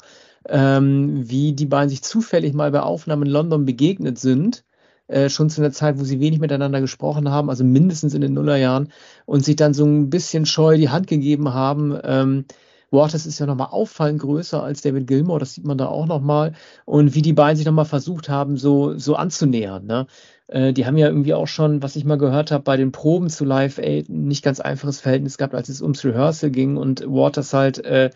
ähm, 0.50 1.30
wie 1.30 1.54
die 1.54 1.66
beiden 1.66 1.90
sich 1.90 2.02
zufällig 2.04 2.54
mal 2.54 2.72
bei 2.72 2.82
Aufnahmen 2.82 3.24
in 3.24 3.32
London 3.32 3.66
begegnet 3.66 4.20
sind 4.20 4.66
äh, 5.08 5.30
schon 5.30 5.50
zu 5.50 5.62
einer 5.62 5.72
Zeit, 5.72 6.00
wo 6.00 6.04
sie 6.04 6.20
wenig 6.20 6.40
miteinander 6.40 6.82
gesprochen 6.82 7.30
haben, 7.30 7.50
also 7.50 7.64
mindestens 7.64 8.14
in 8.14 8.22
den 8.22 8.34
Nullerjahren, 8.34 8.92
und 9.26 9.46
sich 9.46 9.56
dann 9.56 9.74
so 9.74 9.86
ein 9.86 10.10
bisschen 10.10 10.46
scheu 10.46 10.78
die 10.78 10.90
Hand 10.90 11.08
gegeben 11.08 11.54
haben. 11.54 11.98
Ähm, 12.04 12.46
Waters 12.92 13.26
ist 13.26 13.40
ja 13.40 13.46
nochmal 13.46 13.70
auffallend 13.72 14.22
größer 14.22 14.64
als 14.64 14.82
David 14.82 15.08
Gilmour, 15.08 15.40
das 15.40 15.54
sieht 15.54 15.66
man 15.66 15.78
da 15.78 15.88
auch 15.88 16.06
nochmal. 16.06 16.54
Und 16.86 17.14
wie 17.14 17.22
die 17.22 17.34
beiden 17.34 17.58
sich 17.58 17.66
nochmal 17.66 17.86
versucht 17.86 18.30
haben, 18.30 18.58
so, 18.58 18.98
so 18.98 19.16
anzunähern. 19.16 19.86
Ne? 19.86 20.08
Äh, 20.48 20.74
die 20.74 20.86
haben 20.86 20.98
ja 20.98 21.08
irgendwie 21.08 21.34
auch 21.34 21.48
schon, 21.48 21.84
was 21.84 21.96
ich 21.96 22.06
mal 22.06 22.18
gehört 22.18 22.52
habe, 22.52 22.64
bei 22.64 22.78
den 22.78 22.92
Proben 22.92 23.30
zu 23.30 23.44
Live 23.44 23.80
Aid 23.80 24.10
nicht 24.10 24.44
ganz 24.44 24.60
einfaches 24.60 25.02
Verhältnis 25.02 25.38
gehabt, 25.38 25.56
als 25.56 25.70
es 25.70 25.82
ums 25.82 26.06
Rehearsal 26.06 26.52
ging 26.52 26.78
und 26.78 27.02
Waters 27.02 27.54
halt 27.54 27.84
äh, 27.86 28.12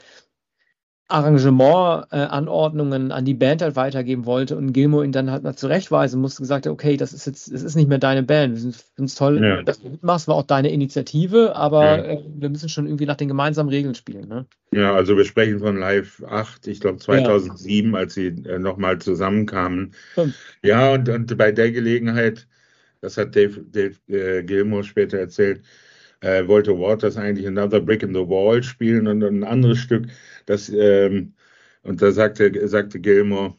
Arrangement-Anordnungen 1.10 3.12
an 3.12 3.26
die 3.26 3.34
Band 3.34 3.62
halt 3.62 3.76
weitergeben 3.76 4.26
wollte 4.26 4.56
und 4.56 4.74
Gilmour 4.74 5.04
ihn 5.04 5.12
dann 5.12 5.32
halt 5.32 5.44
mal 5.44 5.56
zurechtweisen 5.56 6.22
musste, 6.22 6.42
gesagt 6.42 6.66
hat, 6.66 6.72
okay, 6.72 6.98
das 6.98 7.14
ist 7.14 7.26
jetzt, 7.26 7.52
es 7.52 7.64
ist 7.64 7.76
nicht 7.76 7.90
mehr 7.90 7.98
deine 7.98 8.24
Band. 8.24 8.56
Wir 8.56 8.74
finden 8.74 9.06
es 9.06 9.16
toll, 9.16 9.44
Ja. 9.44 9.64
dass 9.64 9.82
du 9.82 9.90
mitmachst, 9.90 10.28
war 10.28 10.36
auch 10.36 10.44
deine 10.44 10.72
Initiative, 10.72 11.56
aber 11.56 11.84
Ja. 11.84 12.04
äh, 12.04 12.24
wir 12.38 12.50
müssen 12.50 12.70
schon 12.70 12.86
irgendwie 12.86 13.08
nach 13.08 13.18
den 13.18 13.28
gemeinsamen 13.28 13.70
Regeln 13.70 13.96
spielen. 13.96 14.28
Ne? 14.28 14.46
Ja, 14.72 14.94
also 14.94 15.18
wir 15.18 15.26
sprechen 15.26 15.60
von 15.60 15.78
Live 15.78 16.24
8, 16.28 16.68
ich 16.68 16.80
glaube 16.80 17.00
2007, 17.00 17.96
als 17.96 18.14
sie 18.14 18.28
äh, 18.28 18.60
nochmal 18.60 19.00
zusammenkamen. 19.00 19.94
Stimmt. 20.14 20.36
Ja, 20.64 20.94
und, 20.94 21.10
und 21.10 21.38
bei 21.38 21.52
der 21.52 21.72
Gelegenheit, 21.72 22.48
das 23.02 23.18
hat 23.18 23.36
Dave, 23.36 23.62
Dave 23.64 23.96
äh, 24.08 24.44
Gilmour 24.44 24.84
später 24.84 25.18
erzählt, 25.18 25.64
äh, 26.22 26.48
wollte 26.48 26.78
Waters 26.80 27.18
eigentlich 27.18 27.48
Another 27.48 27.80
Brick 27.82 28.04
in 28.04 28.14
the 28.14 28.28
Wall 28.28 28.64
spielen 28.64 29.08
und 29.08 29.24
ein 29.24 29.44
anderes 29.44 29.80
Stück, 29.80 30.08
das, 30.46 30.70
ähm, 30.70 31.34
und 31.84 32.02
da 32.02 32.12
sagte, 32.12 32.68
sagte 32.68 33.00
Gilmour, 33.00 33.58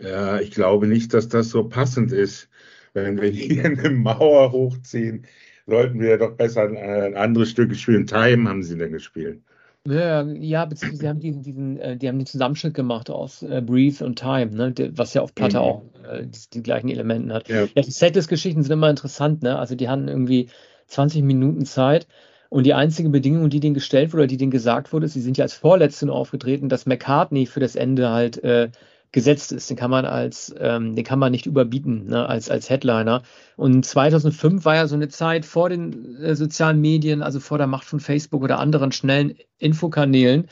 ja, 0.00 0.40
ich 0.40 0.50
glaube 0.52 0.86
nicht, 0.86 1.14
dass 1.14 1.28
das 1.28 1.50
so 1.50 1.68
passend 1.68 2.12
ist. 2.12 2.48
Wenn 2.94 3.20
wir 3.20 3.30
hier 3.30 3.64
eine 3.66 3.90
Mauer 3.90 4.52
hochziehen, 4.52 5.26
sollten 5.66 6.00
wir 6.00 6.18
doch 6.18 6.36
besser 6.36 6.62
ein, 6.64 6.76
ein 6.76 7.16
anderes 7.16 7.50
Stück 7.50 7.74
spielen. 7.76 8.06
Time 8.06 8.48
haben 8.48 8.62
sie 8.62 8.78
denn 8.78 8.92
gespielt. 8.92 9.42
Ja, 9.86 10.22
ja, 10.24 10.66
beziehungsweise 10.66 11.00
sie 11.00 11.08
haben 11.08 11.20
diesen, 11.20 11.42
diesen, 11.42 11.78
äh, 11.78 11.96
die 11.96 12.06
haben 12.08 12.18
den 12.18 12.26
Zusammenschnitt 12.26 12.74
gemacht 12.74 13.08
aus 13.08 13.42
äh, 13.42 13.62
Breathe 13.64 14.04
und 14.04 14.18
Time, 14.18 14.50
ne, 14.54 14.74
was 14.94 15.14
ja 15.14 15.22
auf 15.22 15.34
Platte 15.34 15.58
Mhm. 15.58 15.62
auch 15.62 15.84
äh, 16.04 16.26
die, 16.26 16.38
die 16.52 16.62
gleichen 16.62 16.90
Elementen 16.90 17.32
hat. 17.32 17.48
Ja. 17.48 17.68
Ja, 17.74 17.82
die 17.82 17.90
Setlist-Geschichten 17.90 18.62
sind 18.62 18.72
immer 18.72 18.90
interessant, 18.90 19.42
ne? 19.42 19.58
Also 19.58 19.74
die 19.76 19.88
hatten 19.88 20.08
irgendwie 20.08 20.50
20 20.90 21.22
Minuten 21.22 21.64
Zeit 21.64 22.06
und 22.50 22.64
die 22.64 22.74
einzige 22.74 23.08
Bedingung, 23.08 23.48
die 23.48 23.60
denen 23.60 23.74
gestellt 23.74 24.12
wurde 24.12 24.22
oder 24.22 24.28
die 24.28 24.36
denen 24.36 24.50
gesagt 24.50 24.92
wurde, 24.92 25.08
sie 25.08 25.20
sind 25.20 25.38
ja 25.38 25.44
als 25.44 25.54
Vorletzte 25.54 26.06
nur 26.06 26.16
aufgetreten, 26.16 26.68
dass 26.68 26.86
McCartney 26.86 27.46
für 27.46 27.60
das 27.60 27.76
Ende 27.76 28.10
halt 28.10 28.42
äh, 28.42 28.70
gesetzt 29.12 29.52
ist. 29.52 29.68
Den 29.70 29.76
kann 29.76 29.90
man 29.90 30.04
als, 30.04 30.54
ähm, 30.58 30.94
den 30.94 31.04
kann 31.04 31.18
man 31.18 31.32
nicht 31.32 31.46
überbieten, 31.46 32.06
ne, 32.06 32.28
als, 32.28 32.50
als 32.50 32.70
Headliner. 32.70 33.22
Und 33.56 33.84
2005 33.84 34.64
war 34.64 34.76
ja 34.76 34.86
so 34.86 34.94
eine 34.94 35.08
Zeit 35.08 35.44
vor 35.44 35.68
den 35.68 36.16
äh, 36.16 36.34
sozialen 36.34 36.80
Medien, 36.80 37.22
also 37.22 37.40
vor 37.40 37.58
der 37.58 37.66
Macht 37.66 37.84
von 37.84 38.00
Facebook 38.00 38.42
oder 38.42 38.58
anderen 38.58 38.92
schnellen 38.92 39.34
Infokanälen. 39.58 40.48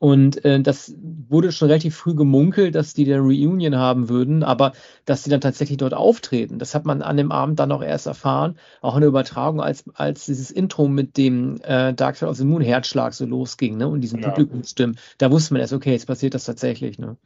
Und 0.00 0.44
äh, 0.46 0.60
das 0.62 0.94
wurde 1.28 1.52
schon 1.52 1.68
relativ 1.68 1.94
früh 1.94 2.14
gemunkelt, 2.14 2.74
dass 2.74 2.94
die 2.94 3.04
eine 3.04 3.20
Reunion 3.20 3.76
haben 3.76 4.08
würden, 4.08 4.42
aber 4.42 4.72
dass 5.04 5.24
die 5.24 5.30
dann 5.30 5.42
tatsächlich 5.42 5.76
dort 5.76 5.92
auftreten. 5.92 6.58
Das 6.58 6.74
hat 6.74 6.86
man 6.86 7.02
an 7.02 7.18
dem 7.18 7.30
Abend 7.30 7.60
dann 7.60 7.70
auch 7.70 7.82
erst 7.82 8.06
erfahren, 8.06 8.56
auch 8.80 8.94
in 8.94 9.02
der 9.02 9.08
Übertragung, 9.10 9.60
als, 9.60 9.84
als 9.94 10.24
dieses 10.24 10.50
Intro 10.50 10.88
mit 10.88 11.18
dem 11.18 11.60
äh, 11.64 11.92
Dark 11.92 12.16
Side 12.16 12.30
of 12.30 12.36
the 12.38 12.46
Moon 12.46 12.62
Herzschlag 12.62 13.12
so 13.12 13.26
losging, 13.26 13.76
ne? 13.76 13.88
Und 13.88 14.00
diesen 14.00 14.22
Ja. 14.22 14.30
Publikumsstimmen. 14.30 14.96
Da 15.18 15.30
wusste 15.30 15.52
man 15.52 15.60
erst, 15.60 15.74
okay, 15.74 15.92
jetzt 15.92 16.06
passiert 16.06 16.32
das 16.32 16.44
tatsächlich, 16.44 16.98
ne? 16.98 17.18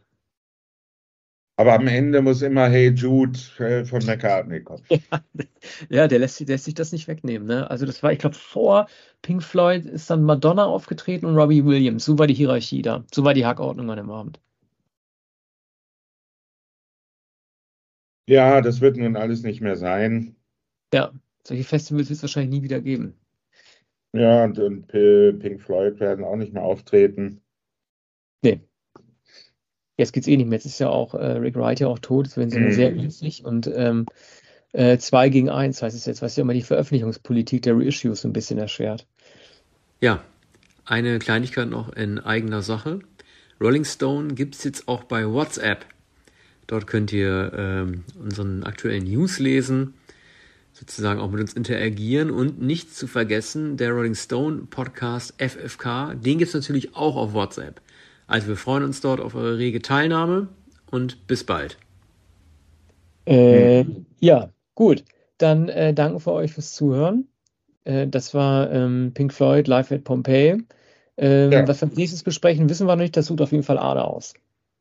Aber 1.56 1.72
am 1.74 1.86
Ende 1.88 2.22
muss 2.22 2.42
immer 2.42 2.68
Hey 2.68 2.90
Jude 2.90 3.38
äh, 3.58 3.84
von 3.84 4.04
McCartney 4.06 4.62
kommen. 4.62 4.84
Ja, 5.88 6.08
der 6.08 6.18
lässt, 6.18 6.36
sich- 6.36 6.46
der 6.46 6.54
lässt 6.54 6.64
sich 6.64 6.74
das 6.74 6.92
nicht 6.92 7.08
wegnehmen, 7.08 7.46
ne? 7.48 7.70
Also 7.70 7.86
das 7.86 8.02
war, 8.02 8.12
ich 8.12 8.18
glaube, 8.18 8.34
vor 8.36 8.86
Pink 9.22 9.42
Floyd 9.42 9.84
ist 9.86 10.10
dann 10.10 10.22
Madonna 10.24 10.64
aufgetreten 10.66 11.26
und 11.26 11.36
Robbie 11.36 11.64
Williams. 11.64 12.04
So 12.04 12.18
war 12.18 12.26
die 12.26 12.34
Hierarchie 12.34 12.82
da. 12.82 13.04
So 13.12 13.24
war 13.24 13.34
die 13.34 13.46
Hackordnung 13.46 13.90
an 13.90 13.96
dem 13.96 14.10
Abend. 14.10 14.40
Ja, 18.28 18.60
das 18.60 18.80
wird 18.82 18.96
nun 18.98 19.16
alles 19.16 19.42
nicht 19.42 19.60
mehr 19.62 19.76
sein. 19.76 20.36
Ja, 20.94 21.12
solche 21.46 21.64
Festivals 21.64 22.08
wird 22.08 22.16
es 22.16 22.22
wahrscheinlich 22.22 22.58
nie 22.58 22.62
wieder 22.64 22.80
geben. 22.80 23.18
Ja, 24.14 24.44
und, 24.44 24.58
und 24.58 24.86
Pink 24.88 25.60
Floyd 25.60 26.00
werden 26.00 26.24
auch 26.24 26.36
nicht 26.36 26.54
mehr 26.54 26.62
auftreten. 26.62 27.42
Jetzt 29.96 30.12
geht's 30.12 30.26
eh 30.26 30.36
nicht 30.36 30.46
mehr. 30.46 30.58
Jetzt 30.58 30.66
ist 30.66 30.80
ja 30.80 30.88
auch 30.88 31.14
äh, 31.14 31.32
Rick 31.32 31.54
Wright 31.56 31.80
ja 31.80 31.86
auch 31.86 31.98
tot. 31.98 32.26
Es 32.26 32.34
sie 32.34 32.40
Mhm. 32.40 32.62
nur 32.62 32.72
sehr 32.72 32.92
günstig. 32.92 33.44
Und 33.44 33.70
ähm, 33.74 34.06
äh, 34.72 34.98
zwei 34.98 35.28
gegen 35.28 35.50
eins 35.50 35.82
heißt 35.82 35.96
es 35.96 36.06
jetzt, 36.06 36.20
was 36.20 36.36
ja 36.36 36.42
immer 36.42 36.52
die 36.54 36.62
Veröffentlichungspolitik 36.62 37.62
der 37.62 37.76
Reissues 37.76 38.22
so 38.22 38.28
ein 38.28 38.32
bisschen 38.32 38.58
erschwert. 38.58 39.06
Ja, 40.00 40.22
eine 40.84 41.18
Kleinigkeit 41.18 41.68
noch 41.68 41.92
in 41.92 42.18
eigener 42.18 42.62
Sache. 42.62 43.00
Rolling 43.60 43.84
Stone 43.84 44.34
gibt's 44.34 44.64
jetzt 44.64 44.88
auch 44.88 45.04
bei 45.04 45.26
WhatsApp. 45.26 45.86
Dort 46.66 46.86
könnt 46.86 47.12
ihr 47.12 47.52
ähm, 47.56 48.04
unseren 48.20 48.64
aktuellen 48.64 49.04
News 49.04 49.38
lesen, 49.38 49.94
sozusagen 50.72 51.20
auch 51.20 51.30
mit 51.30 51.40
uns 51.40 51.52
interagieren 51.52 52.30
und 52.30 52.60
nicht 52.60 52.94
zu 52.94 53.06
vergessen, 53.06 53.76
der 53.76 53.92
Rolling 53.92 54.14
Stone 54.14 54.66
Podcast 54.70 55.34
FFK, 55.38 56.14
den 56.16 56.38
gibt's 56.38 56.54
natürlich 56.54 56.96
auch 56.96 57.16
auf 57.16 57.32
WhatsApp. 57.32 57.80
Also 58.26 58.48
wir 58.48 58.56
freuen 58.56 58.84
uns 58.84 59.00
dort 59.00 59.20
auf 59.20 59.34
eure 59.34 59.58
rege 59.58 59.82
Teilnahme 59.82 60.48
und 60.90 61.26
bis 61.26 61.44
bald. 61.44 61.76
Äh, 63.26 63.84
ja, 64.20 64.50
gut. 64.74 65.04
Dann 65.38 65.68
äh, 65.68 65.92
danken 65.94 66.24
wir 66.24 66.32
euch 66.32 66.52
fürs 66.52 66.72
Zuhören. 66.74 67.28
Äh, 67.84 68.06
das 68.06 68.34
war 68.34 68.70
ähm, 68.70 69.12
Pink 69.14 69.32
Floyd 69.32 69.66
live 69.68 69.92
at 69.92 70.04
Pompeii. 70.04 70.62
Ähm, 71.16 71.52
Ja. 71.52 71.66
Was 71.68 71.80
wir 71.80 71.88
als 71.88 71.96
nächstes 71.96 72.22
besprechen, 72.22 72.68
wissen 72.68 72.86
wir 72.86 72.96
noch 72.96 73.02
nicht. 73.02 73.16
Das 73.16 73.26
sucht 73.26 73.40
auf 73.40 73.52
jeden 73.52 73.64
Fall 73.64 73.78
Ada 73.78 74.02
aus. 74.02 74.34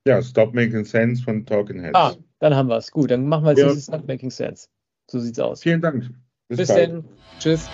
Ja, 0.06 0.22
Stop 0.22 0.54
Making 0.54 0.84
Sense 0.86 1.24
von 1.24 1.46
Talking 1.46 1.80
Heads. 1.82 1.96
Ah, 1.96 2.14
dann 2.40 2.56
haben 2.56 2.68
wir 2.70 2.78
es. 2.78 2.92
Gut, 2.92 3.12
dann 3.12 3.28
machen 3.28 3.46
wir 3.46 3.50
als 3.50 3.60
Ja. 3.60 3.66
nächstes 3.68 3.90
Not 3.90 4.08
Making 4.08 4.32
Sense. 4.32 4.68
So 5.10 5.20
sieht's 5.20 5.40
aus. 5.40 5.62
Vielen 5.62 5.82
Dank. 5.82 6.10
Bis 6.50 6.68
bald. 6.68 6.92
dann. 6.92 7.06
Tschüss. 7.40 7.70